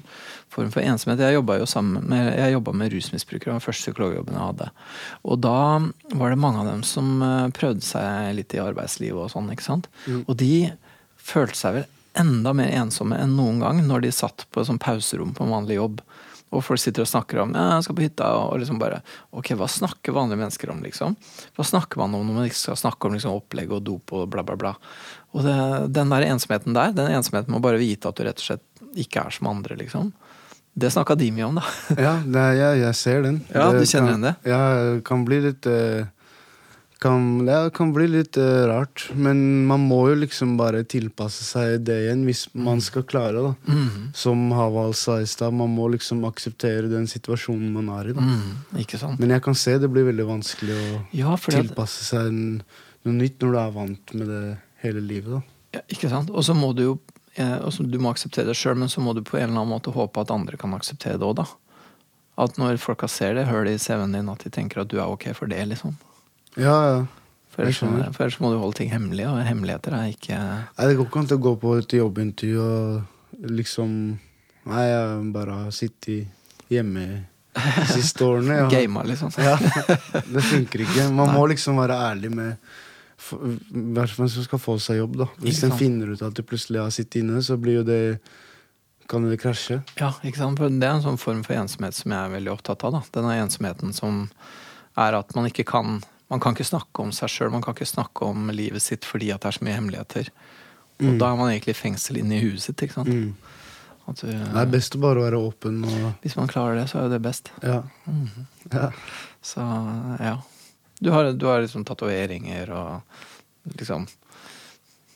form 0.53 0.69
for 0.71 0.79
ensomhet. 0.79 1.19
Jeg 1.19 1.35
jobba 1.35 1.57
jo 1.59 1.67
sammen 1.67 2.07
med, 2.07 2.29
jeg 2.39 2.61
med 2.63 2.93
rusmisbrukere, 2.93 3.49
det 3.49 3.51
var 3.51 3.59
den 3.59 3.65
første 3.65 3.89
psykologjobben 3.89 4.37
jeg 4.37 4.47
hadde. 4.47 4.69
Og 5.27 5.41
da 5.43 5.57
var 6.21 6.31
det 6.31 6.39
mange 6.39 6.63
av 6.63 6.69
dem 6.71 6.85
som 6.87 7.11
eh, 7.25 7.51
prøvde 7.57 7.83
seg 7.83 8.31
litt 8.39 8.55
i 8.55 8.63
arbeidslivet 8.63 9.25
og 9.25 9.33
sånn, 9.33 9.51
ikke 9.51 9.67
sant. 9.67 9.91
Og 10.23 10.37
de 10.39 10.71
følte 11.19 11.59
seg 11.59 11.81
vel 11.81 11.91
enda 12.19 12.53
mer 12.55 12.71
ensomme 12.77 13.17
enn 13.19 13.35
noen 13.37 13.61
gang 13.63 13.81
når 13.87 14.05
de 14.05 14.13
satt 14.13 14.45
på 14.51 14.61
et 14.61 14.69
sånt 14.69 14.83
pauserom 14.83 15.33
på 15.35 15.45
en 15.45 15.53
vanlig 15.53 15.79
jobb. 15.79 16.03
Og 16.53 16.61
folk 16.61 16.81
sitter 16.81 17.01
og 17.01 17.09
snakker 17.09 17.39
om 17.41 17.53
ja, 17.57 17.63
jeg 17.77 17.87
skal 17.87 17.97
på 17.97 18.03
hytta, 18.05 18.27
og 18.37 18.59
liksom 18.61 18.77
bare 18.81 18.99
Ok, 19.33 19.55
hva 19.57 19.65
snakker 19.71 20.13
vanlige 20.13 20.37
mennesker 20.43 20.69
om, 20.69 20.83
liksom? 20.85 21.15
Hva 21.57 21.65
snakker 21.65 22.03
man 22.03 22.13
om 22.13 22.27
når 22.27 22.37
man 22.37 22.49
ikke 22.49 22.59
skal 22.59 22.77
snakke 22.77 23.09
om 23.09 23.17
liksom, 23.17 23.33
opplegg 23.39 23.73
og 23.73 23.81
dop 23.87 24.13
og 24.13 24.27
bla, 24.29 24.45
bla, 24.45 24.57
bla? 24.59 24.75
Og 25.33 25.47
det, 25.47 25.55
den 25.97 26.13
der 26.13 26.27
ensomheten 26.29 26.77
der, 26.77 26.93
den 26.93 27.09
ensomheten 27.17 27.53
med 27.53 27.63
å 27.63 27.65
bare 27.65 27.81
vite 27.81 28.09
at 28.09 28.19
du 28.19 28.27
rett 28.27 28.43
og 28.43 28.51
slett 28.51 28.67
ikke 29.01 29.23
er 29.25 29.33
som 29.33 29.49
andre, 29.49 29.79
liksom. 29.79 30.11
Det 30.73 30.89
snakka 30.93 31.17
de 31.17 31.29
mye 31.33 31.47
om, 31.47 31.57
da. 31.57 31.65
Ja, 32.05 32.13
det 32.21 32.43
jeg, 32.59 32.81
jeg 32.81 32.97
ser 32.97 33.25
den. 33.25 33.41
Ja, 33.53 33.67
du 33.73 33.81
kjenner 33.85 34.13
igjen 34.13 34.27
det? 34.27 34.35
Ja, 34.49 34.61
det 34.77 35.01
kan 35.09 35.25
bli 35.25 35.41
litt 35.47 35.69
eh, 35.69 36.05
kan, 37.03 37.25
det 37.45 37.57
kan 37.75 37.91
bli 37.93 38.07
litt 38.07 38.37
uh, 38.39 38.63
rart. 38.69 39.09
Men 39.13 39.65
man 39.67 39.83
må 39.89 39.99
jo 40.09 40.15
liksom 40.21 40.55
bare 40.59 40.85
tilpasse 40.87 41.43
seg 41.45 41.83
det 41.87 41.97
igjen, 42.05 42.23
hvis 42.27 42.45
man 42.55 42.81
skal 42.83 43.05
klare 43.07 43.43
det. 43.43 43.53
Mhm. 43.67 44.09
Som 44.17 44.45
Haval 44.55 44.95
sa 44.97 45.19
i 45.21 45.27
stad, 45.29 45.53
man 45.53 45.73
må 45.75 45.89
liksom 45.93 46.23
akseptere 46.29 46.87
den 46.91 47.07
situasjonen 47.11 47.73
man 47.75 47.91
er 47.99 48.11
i. 48.11 48.15
Da. 48.17 48.23
Mm, 48.23 48.77
ikke 48.85 48.99
sant? 49.01 49.19
Men 49.19 49.35
jeg 49.35 49.43
kan 49.45 49.57
se 49.59 49.75
det 49.81 49.91
blir 49.91 50.07
veldig 50.09 50.27
vanskelig 50.29 50.77
å 50.77 51.01
Ja, 51.17 51.35
tilpasse 51.37 52.05
seg 52.07 52.29
en, 52.31 52.45
noe 53.03 53.17
nytt 53.17 53.41
når 53.43 53.51
du 53.51 53.59
er 53.59 53.75
vant 53.75 54.15
med 54.15 54.31
det 54.31 54.43
hele 54.83 55.03
livet. 55.03 55.33
Da. 55.35 55.41
ja, 55.79 55.83
ikke 55.91 56.11
sant? 56.11 56.31
Og 56.31 56.45
så 56.47 56.55
må 56.55 56.71
du 56.77 56.85
jo 56.85 56.95
eh, 57.35 57.57
altså, 57.59 57.83
Du 57.83 57.99
må 57.99 58.13
akseptere 58.13 58.51
det 58.51 58.57
sjøl, 58.59 58.79
men 58.79 58.91
så 58.91 59.03
må 59.03 59.15
du 59.17 59.23
på 59.25 59.37
en 59.37 59.49
eller 59.49 59.59
annen 59.61 59.73
måte 59.75 59.93
håpe 59.95 60.23
at 60.23 60.31
andre 60.33 60.59
kan 60.59 60.73
akseptere 60.77 61.19
det 61.19 61.27
òg, 61.27 61.41
da. 61.41 61.47
At 62.43 62.57
når 62.57 62.79
folka 62.81 63.07
ser 63.11 63.35
det 63.37 63.45
hølet 63.51 63.77
i 63.77 63.81
CV-en 63.81 64.15
din, 64.15 64.31
at 64.31 64.41
de 64.41 64.49
tenker 64.53 64.81
at 64.81 64.89
du 64.89 64.97
er 64.97 65.11
ok 65.11 65.29
for 65.37 65.51
det, 65.51 65.61
liksom. 65.69 65.93
Ja, 66.59 66.77
ja. 66.89 67.01
For 67.53 67.61
ellers, 67.61 67.77
for 67.77 68.23
ellers 68.25 68.39
må 68.41 68.49
du 68.49 68.57
holde 68.57 68.79
ting 68.79 68.89
hemmelig, 68.89 69.27
og 69.29 69.43
hemmeligheter 69.45 69.93
er 69.93 70.07
ikke 70.09 70.37
Nei, 70.39 70.85
Det 70.89 70.95
går 70.97 71.05
ikke 71.05 71.19
an 71.21 71.27
til 71.29 71.37
å 71.37 71.43
gå 71.43 71.51
på 71.61 71.73
et 71.77 71.93
jobbintervju 71.99 72.63
og 72.63 73.51
liksom 73.53 73.91
Nei, 74.71 74.85
jeg 74.87 75.27
bare 75.35 75.59
har 75.59 75.75
sittet 75.75 76.71
hjemme 76.71 77.03
de 77.53 77.85
siste 77.91 78.23
årene. 78.25 78.63
Ja. 78.63 78.69
gama, 78.73 79.03
liksom. 79.05 79.29
Ja, 79.37 79.57
det 79.59 80.43
funker 80.47 80.85
ikke. 80.85 81.09
Man 81.13 81.33
må 81.35 81.43
liksom 81.51 81.77
være 81.81 81.97
ærlig 82.07 82.31
med 82.33 82.55
hvert 83.23 84.15
fall 84.15 84.29
som 84.31 84.45
skal 84.47 84.61
få 84.61 84.77
seg 84.81 85.01
jobb. 85.01 85.19
da 85.21 85.27
Hvis 85.43 85.61
en 85.67 85.75
finner 85.77 86.13
ut 86.13 86.23
at 86.25 86.35
du 86.35 86.43
plutselig 86.47 86.81
har 86.81 86.95
sittet 86.95 87.21
inne, 87.21 87.43
så 87.45 87.57
blir 87.59 87.81
jo 87.81 87.85
det 87.87 88.01
kan 89.11 89.25
det 89.27 89.41
krasje. 89.41 89.81
Ja, 89.99 90.13
ikke 90.23 90.39
sant? 90.39 90.59
For 90.59 90.71
det 90.71 90.87
er 90.87 90.95
en 90.95 91.05
sånn 91.05 91.19
form 91.19 91.43
for 91.45 91.57
ensomhet 91.59 91.95
som 91.97 92.13
jeg 92.15 92.19
er 92.19 92.33
veldig 92.33 92.53
opptatt 92.55 92.85
av. 92.87 92.95
da. 92.97 93.01
Denne 93.19 93.35
ensomheten 93.43 93.93
som 93.95 94.25
er 94.99 95.19
at 95.19 95.35
man 95.35 95.49
ikke 95.49 95.67
kan 95.67 95.99
Man 96.33 96.41
kan 96.41 96.55
ikke 96.57 96.65
snakke 96.65 97.03
om 97.03 97.11
seg 97.13 97.29
sjøl, 97.29 97.51
man 97.53 97.61
kan 97.61 97.75
ikke 97.77 97.85
snakke 97.85 98.25
om 98.25 98.49
livet 98.49 98.81
sitt 98.81 99.05
fordi 99.05 99.29
at 99.33 99.43
det 99.43 99.51
er 99.51 99.57
så 99.59 99.65
mye 99.67 99.75
hemmeligheter. 99.77 100.31
Og 101.03 101.19
da 101.19 101.27
er 101.29 101.37
man 101.37 101.51
egentlig 101.51 101.75
i 101.75 101.77
fengsel 101.77 102.17
inne 102.21 102.37
i 102.37 102.41
huet 102.41 102.63
sitt. 102.63 102.81
ikke 102.81 102.95
sant? 103.01 103.11
Mm. 103.11 103.53
Du, 104.03 104.25
Det 104.27 104.59
er 104.59 104.71
best 104.71 104.97
å 104.97 104.99
bare 104.99 105.21
være 105.23 105.39
åpen 105.39 105.77
og 105.87 106.23
Hvis 106.25 106.33
man 106.35 106.49
klarer 106.51 106.75
det, 106.75 106.89
så 106.91 106.99
er 106.99 107.05
jo 107.05 107.13
det 107.13 107.21
best. 107.23 107.53
Ja. 107.63 107.77
ja. 108.73 108.89
Så 109.45 109.63
ja. 110.19 110.33
Du 110.99 111.11
har, 111.13 111.31
du 111.37 111.45
har 111.47 111.61
liksom 111.63 111.85
tatoveringer 111.87 112.73
og 112.75 113.21
liksom 113.77 114.09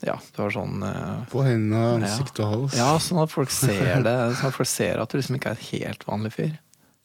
Ja, 0.05 0.15
du 0.35 0.39
har 0.43 0.53
sånn 0.53 0.85
uh, 0.85 1.25
På 1.31 1.41
hendene, 1.43 1.97
ansikt 1.97 2.39
og 2.43 2.51
hals. 2.53 2.77
Ja, 2.77 2.93
sånn 3.01 3.23
at 3.25 3.33
folk 3.33 3.51
ser 3.51 3.99
det. 4.07 4.15
Sånn 4.37 4.53
at 4.53 4.59
folk 4.61 4.69
ser 4.69 5.01
at 5.01 5.11
du 5.11 5.19
liksom 5.19 5.39
ikke 5.39 5.55
er 5.55 5.59
et 5.59 5.69
helt 5.73 6.07
vanlig 6.07 6.35
fyr. 6.37 6.55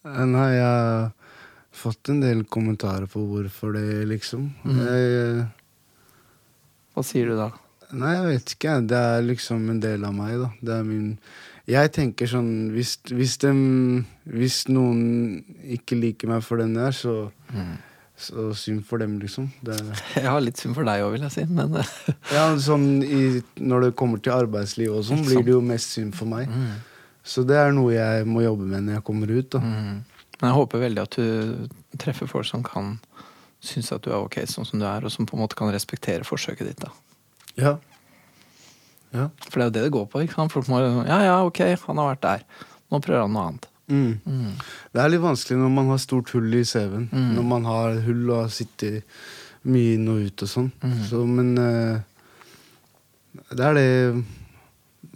Eh, 0.05 0.23
Nei, 0.29 0.49
jeg 0.55 1.11
fått 1.73 2.09
en 2.13 2.21
del 2.23 2.43
kommentarer 2.45 3.09
på 3.09 3.23
hvorfor 3.27 3.75
det, 3.77 4.05
liksom. 4.11 4.49
Mm. 4.63 4.79
Jeg, 4.85 5.45
Hva 6.93 7.05
sier 7.05 7.31
du 7.31 7.37
da? 7.39 7.49
Nei, 7.93 8.13
jeg 8.15 8.27
vet 8.29 8.53
ikke. 8.55 8.75
Det 8.89 8.99
er 9.13 9.25
liksom 9.25 9.65
en 9.69 9.81
del 9.81 10.05
av 10.07 10.13
meg, 10.17 10.37
da. 10.41 10.51
Det 10.61 10.77
er 10.79 10.85
min 10.87 11.09
Jeg 11.69 11.93
tenker 11.95 12.27
sånn 12.27 12.73
Hvis, 12.73 12.97
hvis, 13.13 13.37
dem, 13.39 14.05
hvis 14.27 14.63
noen 14.67 15.43
ikke 15.77 15.95
liker 15.99 16.31
meg 16.31 16.43
for 16.43 16.59
den 16.59 16.73
jeg 16.75 16.89
er, 16.89 16.97
så, 16.97 17.13
så 18.19 18.47
synd 18.57 18.83
for 18.89 19.03
dem, 19.03 19.19
liksom. 19.21 19.51
Det, 19.63 19.77
Jeg 20.17 20.29
har 20.29 20.41
litt 20.43 20.61
synd 20.61 20.77
for 20.77 20.89
deg 20.89 21.05
òg, 21.05 21.13
vil 21.15 21.27
jeg 21.27 21.35
si. 21.37 21.45
Men 21.49 21.77
ja, 22.33 22.47
sånn 22.61 22.87
i, 23.05 23.21
Når 23.61 23.87
det 23.87 23.93
kommer 23.99 24.23
til 24.23 24.35
arbeidsliv 24.35 24.97
og 24.97 25.05
sånn, 25.09 25.23
blir 25.27 25.45
det 25.45 25.55
jo 25.55 25.61
mest 25.65 25.93
synd 25.97 26.17
for 26.17 26.29
meg. 26.29 26.49
Så 27.23 27.45
det 27.47 27.55
er 27.55 27.71
noe 27.71 27.93
jeg 27.93 28.25
må 28.27 28.41
jobbe 28.43 28.65
med 28.67 28.83
når 28.87 28.99
jeg 28.99 29.07
kommer 29.07 29.31
ut. 29.31 29.53
da. 29.53 29.61
Men 30.43 30.49
jeg 30.51 30.57
håper 30.59 30.81
veldig 30.83 31.03
at 31.05 31.15
du 31.15 31.97
treffer 32.03 32.27
folk 32.27 32.43
som 32.49 32.65
kan 32.67 32.97
synes 33.63 33.93
at 33.95 34.03
du 34.03 34.09
er 34.11 34.19
ok 34.19 34.41
sånn 34.51 34.67
som 34.67 34.81
du 34.81 34.83
er, 34.83 35.05
og 35.07 35.11
som 35.13 35.23
på 35.23 35.37
en 35.37 35.43
måte 35.45 35.55
kan 35.55 35.69
respektere 35.71 36.25
forsøket 36.27 36.67
ditt. 36.67 36.81
da. 36.83 36.89
Ja. 37.55 37.77
Ja. 39.15 39.29
For 39.47 39.55
det 39.55 39.63
er 39.63 39.69
jo 39.69 39.75
det 39.77 39.83
det 39.85 39.93
går 39.95 40.07
på. 40.11 40.23
ikke 40.25 40.35
sant? 40.35 40.51
Folk 40.51 40.67
må 40.67 40.81
Ja, 41.07 41.21
ja, 41.23 41.37
ok, 41.47 41.61
han 41.85 42.01
har 42.01 42.09
vært 42.11 42.25
der. 42.25 42.43
Nå 42.91 42.99
prøver 42.99 43.23
han 43.23 43.31
noe 43.37 43.45
annet. 43.53 43.69
Mm. 43.93 44.57
Det 44.91 44.99
er 45.03 45.11
litt 45.13 45.23
vanskelig 45.23 45.59
når 45.61 45.71
man 45.77 45.91
har 45.93 46.01
stort 46.01 46.31
hull 46.35 46.53
i 46.59 46.63
CV-en. 46.67 47.07
Mm. 47.13 47.31
Når 47.37 47.47
man 47.53 47.65
har 47.69 48.01
hull 48.03 48.23
og 48.33 48.41
har 48.41 48.51
sittet 48.51 49.03
mye 49.63 49.95
inn 49.95 50.09
og 50.11 50.25
ut 50.27 50.43
og 50.43 50.49
sånn. 50.51 50.69
Mm. 50.83 50.97
Så, 51.07 51.21
men 51.29 51.53
uh, 51.55 52.01
det 53.53 53.63
er 53.69 53.77
det 53.79 53.89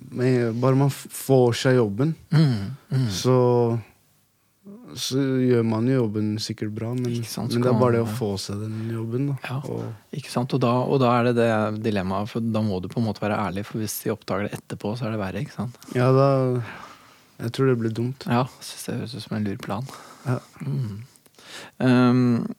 med, 0.08 0.56
Bare 0.62 0.80
man 0.80 0.92
får 0.94 1.58
seg 1.66 1.76
jobben, 1.82 2.16
Mm, 2.32 2.72
mm. 2.94 3.08
så 3.12 3.36
så 5.02 5.22
gjør 5.42 5.64
man 5.68 5.88
jo 5.90 6.02
jobben 6.02 6.34
sikkert 6.42 6.74
bra, 6.76 6.92
men, 6.98 7.20
sant, 7.28 7.54
men 7.54 7.64
det 7.66 7.72
er 7.72 7.80
bare 7.80 7.98
det 7.98 8.04
å 8.06 8.18
få 8.20 8.30
seg 8.42 8.62
den 8.64 8.92
jobben. 8.94 9.30
Da. 9.32 9.38
Ja. 9.48 9.58
Og, 9.72 9.88
Ikke 10.18 10.34
sant? 10.34 10.54
Og 10.58 10.62
da, 10.64 10.74
og 10.84 11.02
da 11.04 11.14
er 11.18 11.30
det 11.30 11.36
det 11.40 11.50
dilemmaet, 11.88 12.32
for 12.32 12.44
da 12.44 12.64
må 12.66 12.82
du 12.84 12.90
på 12.92 13.02
en 13.02 13.08
måte 13.08 13.24
være 13.24 13.40
ærlig, 13.48 13.66
for 13.70 13.82
hvis 13.82 14.00
de 14.04 14.14
oppdager 14.14 14.48
det 14.48 14.60
etterpå, 14.60 14.94
så 14.98 15.08
er 15.08 15.16
det 15.16 15.24
verre. 15.24 15.44
ikke 15.46 15.58
sant? 15.58 15.82
ja, 15.98 16.12
da 16.16 16.30
Jeg 17.38 17.54
tror 17.54 17.72
det 17.72 17.80
blir 17.82 17.94
dumt. 17.94 18.26
Ja, 18.26 18.46
synes 18.60 18.88
det 18.88 19.00
høres 19.02 19.18
ut 19.18 19.26
som 19.28 19.38
en 19.38 19.50
lur 19.50 19.60
plan. 19.62 19.92
Ja. 20.26 20.40
Mm. 20.66 21.04
Um, 21.82 22.56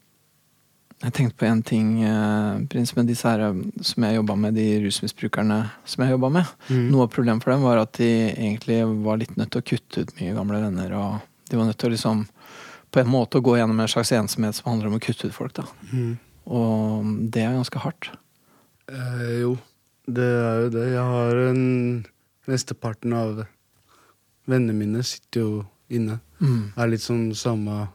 jeg 0.99 1.15
tenkte 1.15 1.39
på 1.39 1.47
en 1.47 1.61
ting, 1.63 1.91
eh, 2.03 2.67
Prins, 2.71 2.91
med 2.97 3.07
disse 3.07 3.29
her 3.29 3.43
eh, 3.47 3.59
som 3.87 4.03
jeg 4.03 4.17
jobba 4.17 4.35
med, 4.35 4.57
de 4.59 4.67
rusmisbrukerne 4.83 5.59
som 5.87 6.03
jeg 6.03 6.17
jobba 6.17 6.31
med. 6.41 6.55
Mm. 6.67 6.89
Noe 6.91 7.07
av 7.07 7.13
problemet 7.15 7.45
for 7.45 7.55
dem 7.55 7.63
var 7.63 7.79
at 7.85 7.93
de 8.01 8.09
egentlig 8.33 8.81
var 9.07 9.21
litt 9.21 9.37
nødt 9.39 9.53
til 9.55 9.63
å 9.63 9.69
kutte 9.69 10.03
ut 10.03 10.15
mye 10.19 10.35
gamle 10.35 10.63
venner. 10.65 10.97
og 10.99 11.28
De 11.49 11.59
var 11.59 11.69
nødt 11.69 11.79
til 11.81 11.91
å 11.91 11.95
liksom 11.95 12.25
på 12.93 13.03
en 13.03 13.11
måte 13.13 13.39
å 13.39 13.45
gå 13.45 13.59
gjennom 13.59 13.81
en 13.83 13.91
slags 13.91 14.13
ensomhet 14.17 14.57
som 14.57 14.71
handler 14.71 14.89
om 14.91 14.97
å 14.97 15.03
kutte 15.03 15.29
ut 15.29 15.37
folk. 15.37 15.55
da. 15.59 15.67
Mm. 15.93 16.15
Og 16.49 17.11
det 17.33 17.45
er 17.45 17.57
ganske 17.57 17.83
hardt. 17.83 18.11
Eh, 18.89 19.35
jo, 19.43 19.57
det 20.09 20.25
er 20.25 20.63
jo 20.65 20.71
det. 20.73 20.87
Jeg 20.95 21.11
har 21.13 21.43
en 21.51 21.67
Mesteparten 22.49 23.13
av 23.13 23.43
vennene 24.49 24.73
mine 24.73 25.03
sitter 25.05 25.43
jo 25.43 25.51
inne. 25.93 26.17
Mm. 26.41 26.73
Er 26.81 26.89
litt 26.89 27.05
sånn 27.05 27.31
samme 27.37 27.89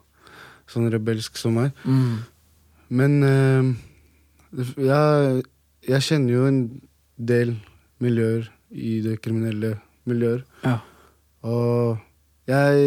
Sånn 0.69 0.87
rebelsk 0.89 1.35
som 1.37 1.57
meg. 1.59 1.73
Mm. 1.83 2.21
Men 2.97 3.15
eh, 3.27 3.65
jeg, 4.79 5.41
jeg 5.85 6.05
kjenner 6.05 6.31
jo 6.31 6.45
en 6.47 6.61
del 7.19 7.51
miljøer 8.01 8.47
i 8.71 8.93
det 9.03 9.17
kriminelle 9.21 9.75
miljøer. 10.09 10.45
Ja. 10.63 10.77
Og 11.43 11.99
Jeg, 12.49 12.79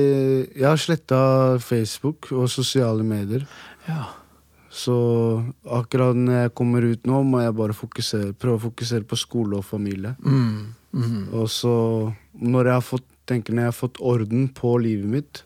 jeg 0.53 0.67
har 0.69 0.81
sletta 0.81 1.19
Facebook 1.65 2.29
og 2.37 2.49
sosiale 2.53 3.05
medier. 3.07 3.47
Ja. 3.89 4.03
Så 4.77 4.95
akkurat 5.73 6.17
når 6.19 6.43
jeg 6.43 6.55
kommer 6.59 6.85
ut 6.85 7.07
nå, 7.09 7.23
må 7.25 7.41
jeg 7.41 7.55
bare 7.57 7.77
fokusere, 7.77 8.35
prøve 8.37 8.59
å 8.59 8.65
fokusere 8.67 9.07
på 9.09 9.17
skole 9.17 9.57
og 9.57 9.65
familie. 9.65 10.13
Mm. 10.21 10.75
Mm. 10.93 11.23
Og 11.41 11.49
så, 11.53 11.73
når 12.37 12.69
jeg 12.69 12.77
har 12.77 12.85
fått, 12.85 13.07
tenker 13.27 13.57
når 13.57 13.67
jeg 13.67 13.73
har 13.73 13.79
fått 13.81 14.01
orden 14.05 14.51
på 14.55 14.75
livet 14.85 15.09
mitt, 15.09 15.43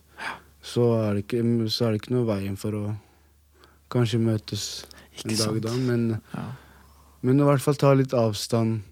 så 0.60 0.90
er 0.98 1.14
det 1.16 1.22
ikke, 1.24 1.44
så 1.72 1.86
er 1.86 1.94
det 1.94 2.02
ikke 2.02 2.16
noe 2.18 2.28
veien 2.28 2.58
for 2.60 2.76
å 2.76 2.82
kanskje 3.90 4.20
møtes 4.22 4.64
Ikke 5.14 5.30
en 5.32 5.38
dag 5.40 5.62
da. 5.64 5.76
Men, 5.86 6.02
Ja. 6.34 6.44
men 7.22 7.40
i 7.40 7.46
hvert 7.46 7.62
fall 7.64 7.78
ta 7.80 7.94
litt 7.94 8.12
avstand, 8.12 8.82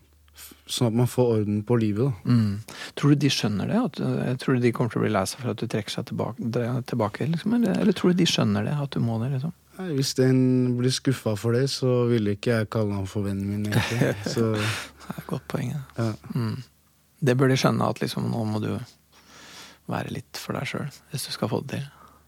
sånn 0.73 0.91
at 0.91 0.97
man 1.01 1.09
får 1.11 1.31
orden 1.39 1.63
på 1.67 1.77
livet. 1.81 2.13
da. 2.25 2.33
Mm. 2.35 2.81
Tror 2.99 3.15
du 3.15 3.23
de 3.25 3.31
skjønner 3.33 3.71
det? 3.71 3.79
At, 3.89 4.01
eh, 4.01 4.35
tror 4.43 4.59
du 4.59 4.61
de 4.67 4.73
kommer 4.77 4.93
til 4.93 5.01
å 5.01 5.05
bli 5.07 5.13
lei 5.15 5.25
seg 5.29 5.41
for 5.43 5.53
at 5.53 5.63
du 5.63 5.67
trekker 5.67 5.95
seg 5.95 6.07
tilbake? 6.11 6.51
tilbake 6.91 7.27
liksom? 7.33 7.55
eller, 7.59 7.81
eller 7.81 7.97
tror 7.97 8.13
du 8.13 8.21
de 8.21 8.29
skjønner 8.29 8.65
det? 8.69 8.77
At 8.83 8.91
du 8.97 9.01
må 9.05 9.19
det? 9.23 9.31
liksom? 9.37 9.53
Nei, 9.79 9.89
hvis 9.95 10.15
den 10.19 10.39
blir 10.79 10.91
skuffa 10.91 11.37
for 11.39 11.55
det, 11.55 11.69
så 11.71 12.05
ville 12.11 12.35
ikke 12.35 12.57
jeg 12.57 12.71
kalle 12.75 12.97
han 12.99 13.07
for 13.07 13.23
vennen 13.29 13.47
min. 13.47 13.67
egentlig. 13.71 14.15
Så 14.35 14.53
Det 14.59 15.15
er 15.15 15.21
et 15.23 15.29
godt 15.31 15.47
poeng. 15.49 15.71
ja. 15.77 15.83
ja. 15.97 16.13
Mm. 16.35 16.57
Det 17.21 17.35
bør 17.39 17.49
de 17.51 17.57
skjønne, 17.59 17.87
at 17.91 17.99
liksom, 18.03 18.27
nå 18.31 18.45
må 18.47 18.61
du 18.63 18.73
være 19.91 20.13
litt 20.13 20.39
for 20.39 20.55
deg 20.59 20.69
sjøl 20.71 20.89
hvis 21.11 21.25
du 21.27 21.33
skal 21.35 21.49
få 21.51 21.63
det 21.65 21.79
til. 21.79 21.87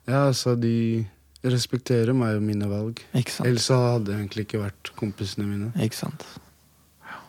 ja, 0.09 0.22
altså 0.31 0.55
de 0.59 1.05
respekterer 1.44 2.12
meg 2.16 2.37
og 2.38 2.42
mine 2.44 2.66
valg. 2.68 2.98
Ikke 3.16 3.33
sant? 3.33 3.46
Ellers 3.48 3.68
hadde 3.72 4.12
jeg 4.12 4.18
egentlig 4.24 4.44
ikke 4.46 4.61
vært 4.64 4.90
kompisene 4.98 5.46
mine. 5.48 5.70
Ikke 5.81 5.96
sant? 5.96 6.24
Ja. 7.07 7.20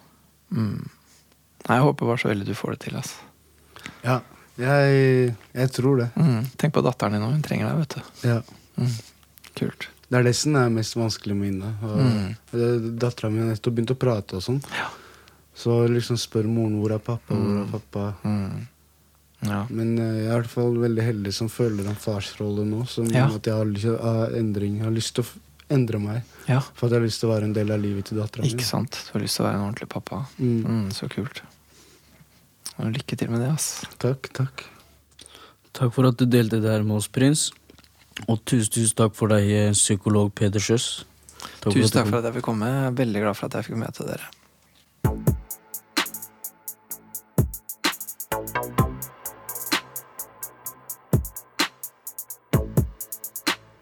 Mm. 0.58 0.90
Nei, 1.68 1.78
jeg 1.78 1.86
håper 1.86 2.10
bare 2.10 2.22
så 2.24 2.32
veldig 2.32 2.46
du 2.48 2.54
får 2.58 2.72
det 2.76 2.80
til. 2.88 2.96
ass. 2.98 3.16
Ja, 4.04 4.20
jeg, 4.58 5.36
jeg 5.56 5.72
tror 5.76 5.98
det. 6.02 6.10
Mm. 6.18 6.46
Tenk 6.58 6.74
på 6.76 6.84
datteren 6.86 7.14
din 7.16 7.22
nå, 7.24 7.30
hun 7.36 7.42
trenger 7.46 7.70
deg, 7.70 7.84
vet 7.84 7.96
du. 7.98 8.30
Ja. 8.30 8.40
Mm. 8.82 8.96
Kult. 9.60 9.88
Det 10.12 10.20
er 10.20 10.26
det 10.28 10.34
som 10.36 10.56
er 10.60 10.70
mest 10.74 10.98
vanskelig 11.00 11.36
med 11.38 11.54
Ina. 11.54 11.70
Mm. 11.82 12.96
Dattera 13.00 13.30
mi 13.32 13.40
har 13.40 13.48
nettopp 13.54 13.78
begynt 13.78 13.94
å 13.94 14.00
prate 14.02 14.36
og 14.40 14.44
sånn. 14.44 14.60
Ja. 14.76 14.90
Så 15.56 15.78
liksom 15.92 16.18
spør 16.20 16.48
moren 16.52 16.80
hvor 16.82 16.92
er 16.96 17.00
pappa, 17.04 17.36
hvor 17.36 17.62
er 17.62 17.64
Mm. 17.66 17.72
pappa. 17.72 18.04
Mm. 18.26 18.68
Ja. 19.48 19.62
Men 19.70 19.94
eh, 20.00 20.18
jeg 20.22 20.28
er 20.28 20.34
i 20.34 20.42
hvert 20.42 20.52
fall 20.52 20.76
veldig 20.78 21.04
heldig 21.06 21.32
som 21.34 21.48
føler 21.50 21.88
en 21.90 21.96
farsrolle 21.98 22.66
nå. 22.68 22.84
Som 22.90 23.08
Ja. 23.10 23.26
at 23.26 23.46
jeg 23.48 23.54
har, 23.56 24.02
har 24.04 24.36
endring. 24.38 24.76
Jeg 24.78 24.84
har 24.86 24.92
lyst 24.92 25.16
til 25.16 25.24
å 25.24 25.28
endre 25.72 26.02
meg. 26.02 26.36
ja. 26.50 26.60
For 26.76 26.88
at 26.88 26.96
jeg 26.96 27.02
har 27.02 27.08
lyst 27.08 27.24
til 27.24 27.30
å 27.30 27.34
være 27.34 27.50
en 27.50 27.56
del 27.56 27.72
av 27.74 27.82
livet 27.82 28.10
til 28.10 28.20
dattera 28.22 28.44
mi. 28.46 28.52
Ikke 28.52 28.68
sant? 28.68 29.00
Du 29.08 29.16
har 29.16 29.24
lyst 29.24 29.40
til 29.40 29.46
å 29.46 29.48
være 29.48 29.60
en 29.60 29.66
ordentlig 29.70 29.90
pappa. 29.92 30.26
Mm. 30.38 30.60
Mm, 30.62 30.92
så 30.96 31.10
kult. 31.12 31.42
Og 32.78 32.92
lykke 32.96 33.18
til 33.18 33.32
med 33.32 33.44
det, 33.44 33.52
ass. 33.54 33.72
Takk, 34.02 34.32
takk. 34.36 34.66
Takk 35.78 35.94
for 35.96 36.10
at 36.10 36.20
du 36.20 36.28
delte 36.28 36.60
det 36.64 36.72
her 36.72 36.84
med 36.84 37.00
oss, 37.00 37.08
prins. 37.12 37.50
Og 38.28 38.42
tusen, 38.44 38.72
tusen 38.74 38.98
takk 39.00 39.16
for 39.18 39.32
deg, 39.32 39.48
eh, 39.50 39.72
psykolog 39.78 40.34
Peder 40.36 40.62
Sjøs. 40.62 41.06
Tusen 41.64 41.94
takk 41.96 42.10
for 42.10 42.20
at 42.20 42.28
jeg 42.30 42.40
fikk 42.40 42.50
komme. 42.52 42.70
Jeg 42.70 42.92
er 42.92 42.98
veldig 43.00 43.24
glad 43.24 43.40
for 43.40 43.48
at 43.48 43.60
jeg 43.60 43.72
fikk 43.72 43.82
møte 43.82 44.08
dere. 44.10 44.30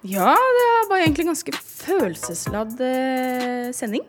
Ja, 0.09 0.33
det 0.33 0.89
var 0.89 1.01
egentlig 1.01 1.25
en 1.25 1.33
ganske 1.33 1.53
følelsesladd 1.89 2.79
eh, 2.85 3.69
sending. 3.75 4.05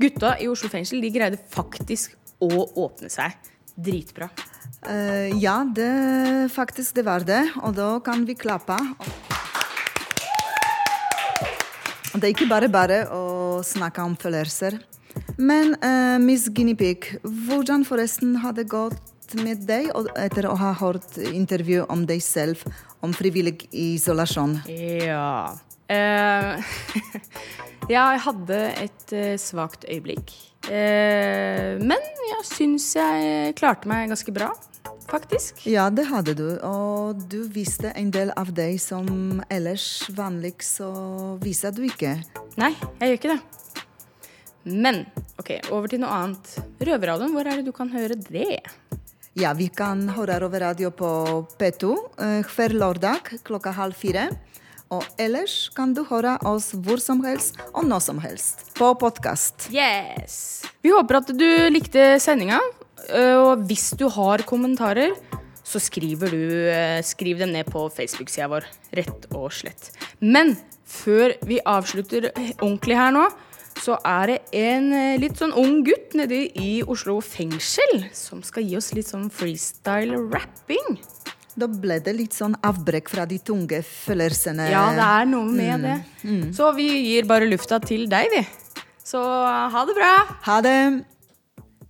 Gutta 0.00 0.34
i 0.42 0.48
Oslo 0.50 0.70
fengsel 0.72 1.02
de 1.04 1.10
greide 1.14 1.38
faktisk 1.54 2.16
å 2.42 2.66
åpne 2.86 3.10
seg. 3.12 3.36
Dritbra. 3.74 4.28
Uh, 4.84 5.32
ja, 5.40 5.62
det 5.64 6.50
faktisk 6.54 6.98
det 6.98 7.06
var 7.06 7.24
det. 7.26 7.42
Og 7.62 7.74
da 7.76 7.88
kan 8.04 8.26
vi 8.26 8.36
klappe. 8.38 8.76
Og 12.12 12.20
det 12.20 12.28
er 12.28 12.34
ikke 12.34 12.50
bare 12.50 12.70
bare 12.70 13.00
å 13.14 13.62
snakke 13.66 14.04
om 14.04 14.14
følelser. 14.18 14.78
Men 15.38 15.74
uh, 15.82 16.18
Miss 16.22 16.46
Guinea 16.50 16.78
Pig, 16.78 17.14
hvordan 17.22 17.86
forresten 17.86 18.36
har 18.42 18.54
det 18.54 18.68
gått 18.70 19.34
med 19.40 19.64
deg 19.66 19.88
etter 20.20 20.46
å 20.46 20.54
ha 20.58 20.74
hørt 20.78 21.16
intervju 21.18 21.86
om 21.90 22.04
deg 22.06 22.22
selv 22.22 22.60
om 23.02 23.14
frivillig 23.16 23.64
isolasjon? 23.72 24.60
Ja 24.68 25.54
Jeg 27.92 28.20
hadde 28.24 28.58
et 28.80 29.12
eh, 29.12 29.34
svakt 29.36 29.84
øyeblikk. 29.84 30.30
Eh, 30.72 31.76
men 31.76 32.00
jeg 32.30 32.46
syns 32.48 32.86
jeg 32.96 33.52
klarte 33.58 33.90
meg 33.90 34.08
ganske 34.08 34.32
bra, 34.32 34.48
faktisk. 35.10 35.60
Ja, 35.68 35.90
det 35.92 36.06
hadde 36.08 36.32
du. 36.38 36.46
Og 36.64 37.20
du 37.28 37.42
viste 37.52 37.92
en 37.92 38.08
del 38.14 38.32
av 38.40 38.54
deg 38.56 38.78
som 38.80 39.42
ellers 39.52 40.06
vanlig 40.16 40.56
så 40.64 40.88
viser 41.44 41.76
du 41.76 41.82
ikke. 41.84 42.16
Nei, 42.56 42.72
jeg 43.02 43.10
gjør 43.10 43.20
ikke 43.20 43.34
det. 43.34 43.40
Men 44.64 45.04
ok, 45.36 45.52
over 45.76 45.92
til 45.92 46.00
noe 46.00 46.16
annet. 46.22 46.54
Røverradioen, 46.80 47.36
hvor 47.36 47.44
er 47.44 47.60
det 47.60 47.68
du 47.68 47.74
kan 47.76 47.92
høre 47.92 48.16
det? 48.16 48.62
Ja, 49.36 49.52
vi 49.52 49.68
kan 49.68 50.06
høre 50.14 50.40
over 50.46 50.62
radio 50.70 50.88
på 50.94 51.10
P2 51.60 51.92
eh, 52.22 52.52
hver 52.54 52.78
lørdag 52.80 53.34
klokka 53.44 53.74
halv 53.76 53.98
fire. 53.98 54.30
Og 54.92 55.04
ellers 55.18 55.70
kan 55.74 55.94
du 55.96 56.02
høre 56.08 56.36
oss 56.46 56.72
hvor 56.76 57.00
som 57.02 57.22
helst 57.24 57.56
og 57.72 57.86
når 57.88 58.02
som 58.04 58.18
helst 58.22 58.66
på 58.76 58.90
podkast. 59.00 59.68
Yes! 59.72 60.64
Vi 60.84 60.92
håper 60.92 61.22
at 61.22 61.32
du 61.32 61.46
likte 61.72 62.18
sendinga. 62.22 62.60
øh, 63.08 63.38
Og 63.40 63.64
hvis 63.68 63.90
du 63.98 64.08
har 64.08 64.44
kommentarer, 64.44 65.14
så 65.64 65.80
skriver 65.80 66.30
du 66.30 66.44
øh, 66.68 67.02
Skriv 67.02 67.38
dem 67.38 67.48
ned 67.56 67.64
på 67.64 67.88
Facebook-sida 67.88 68.46
vår. 68.52 68.68
Rett 68.94 69.26
og 69.34 69.50
slett. 69.52 69.90
Men 70.20 70.56
før 70.86 71.32
vi 71.46 71.58
avslutter 71.64 72.30
ordentlig 72.60 72.96
her 73.00 73.10
nå, 73.10 73.24
så 73.82 73.96
er 74.06 74.26
det 74.30 74.38
en 74.54 74.92
øh, 74.92 75.16
litt 75.18 75.40
sånn 75.40 75.56
ung 75.58 75.80
gutt 75.86 76.14
nede 76.14 76.44
i 76.60 76.82
Oslo 76.86 77.18
fengsel 77.24 78.04
som 78.14 78.44
skal 78.46 78.62
gi 78.68 78.76
oss 78.78 78.92
litt 78.94 79.08
sånn 79.10 79.26
freestyle-rapping. 79.32 81.00
Da 81.54 81.68
ble 81.70 82.00
det 82.02 82.16
litt 82.18 82.34
sånn 82.34 82.56
avbrekk 82.66 83.12
fra 83.12 83.24
de 83.30 83.38
tunge 83.38 83.78
følelsene. 83.86 84.66
Ja, 84.72 84.88
det 84.96 85.06
er 85.06 85.28
noe 85.30 85.46
med 85.46 85.86
det. 85.86 85.96
Så 86.56 86.72
vi 86.74 86.88
gir 86.90 87.28
bare 87.30 87.46
lufta 87.46 87.78
til 87.78 88.08
deg, 88.10 88.32
vi. 88.34 88.42
Så 89.04 89.20
ha 89.22 89.84
det 89.86 89.94
bra. 89.94 90.14
Ha 90.48 90.60
det! 90.64 91.04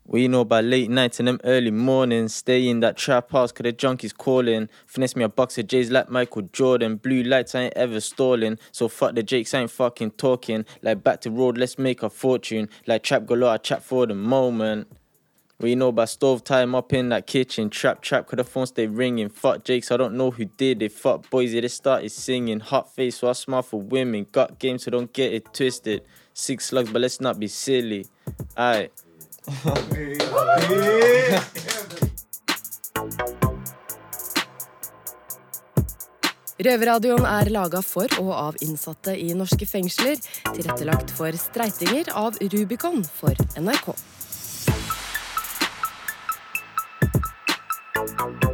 We 0.06 0.28
know 0.28 0.44
by 0.44 0.60
late 0.60 0.90
nights 0.90 1.18
and 1.18 1.26
them 1.26 1.40
early 1.44 1.70
mornings. 1.70 2.34
Stay 2.34 2.68
in 2.68 2.80
that 2.80 2.98
trap 2.98 3.32
house 3.32 3.52
cause 3.52 3.62
the 3.64 3.72
junkies 3.72 4.12
calling. 4.16 4.68
Finesse 4.86 5.16
me 5.16 5.24
a 5.24 5.28
box 5.30 5.56
of 5.56 5.66
J's 5.66 5.90
like 5.90 6.10
Michael 6.10 6.42
Jordan. 6.52 6.96
Blue 6.96 7.22
lights, 7.22 7.54
I 7.54 7.62
ain't 7.62 7.72
ever 7.74 8.00
stalling. 8.00 8.58
So 8.70 8.88
fuck 8.88 9.14
the 9.14 9.22
Jakes, 9.22 9.54
I 9.54 9.60
ain't 9.60 9.70
fucking 9.70 10.12
talking. 10.12 10.66
Like 10.82 11.02
back 11.02 11.22
to 11.22 11.30
road, 11.30 11.56
let's 11.56 11.78
make 11.78 12.02
a 12.02 12.10
fortune. 12.10 12.68
Like 12.86 13.02
trap 13.02 13.24
galore, 13.24 13.54
I 13.54 13.56
chat 13.56 13.82
for 13.82 14.06
the 14.06 14.14
moment. 14.14 14.88
Well, 15.64 15.70
you 15.70 15.76
know 15.76 15.88
about 15.88 16.10
stove 16.10 16.44
time 16.44 16.74
up 16.74 16.92
in 16.92 17.08
that 17.08 17.26
kitchen. 17.26 17.70
Trap, 17.70 18.02
trap, 18.02 18.26
could 18.26 18.38
the 18.38 18.44
phone 18.44 18.66
stay 18.66 18.86
ringing. 18.86 19.30
Fuck 19.30 19.64
Jakes, 19.64 19.90
I 19.90 19.96
don't 19.96 20.12
know 20.12 20.30
who 20.30 20.44
did 20.44 20.82
it. 20.82 20.92
Fuck 20.92 21.30
boys, 21.30 21.52
they 21.52 21.68
started 21.68 22.12
singing. 22.12 22.60
Hot 22.60 22.94
face, 22.94 23.16
so 23.16 23.30
I 23.30 23.32
smile 23.32 23.62
for 23.62 23.80
women. 23.80 24.26
Got 24.30 24.58
game, 24.58 24.78
so 24.78 24.90
don't 24.90 25.10
get 25.10 25.32
it 25.32 25.54
twisted. 25.54 26.02
Six 26.34 26.66
slugs, 26.66 26.92
but 26.92 27.00
let's 27.00 27.18
not 27.18 27.40
be 27.40 27.48
silly. 27.48 28.04
Aight. 28.58 28.90
Røverradioen 36.60 37.24
er 37.24 37.48
laga 37.50 37.80
for 37.80 38.04
og 38.20 38.32
av 38.36 38.60
innsatte 38.60 39.16
i 39.16 39.32
norske 39.32 39.64
fengsler. 39.64 40.20
Tilrettelagt 40.52 41.16
for 41.16 41.32
streitinger 41.40 42.12
av 42.12 42.36
Rubicon 42.52 43.00
for 43.16 43.32
NRK. 43.56 43.96
Thank 48.06 48.44
you. 48.44 48.53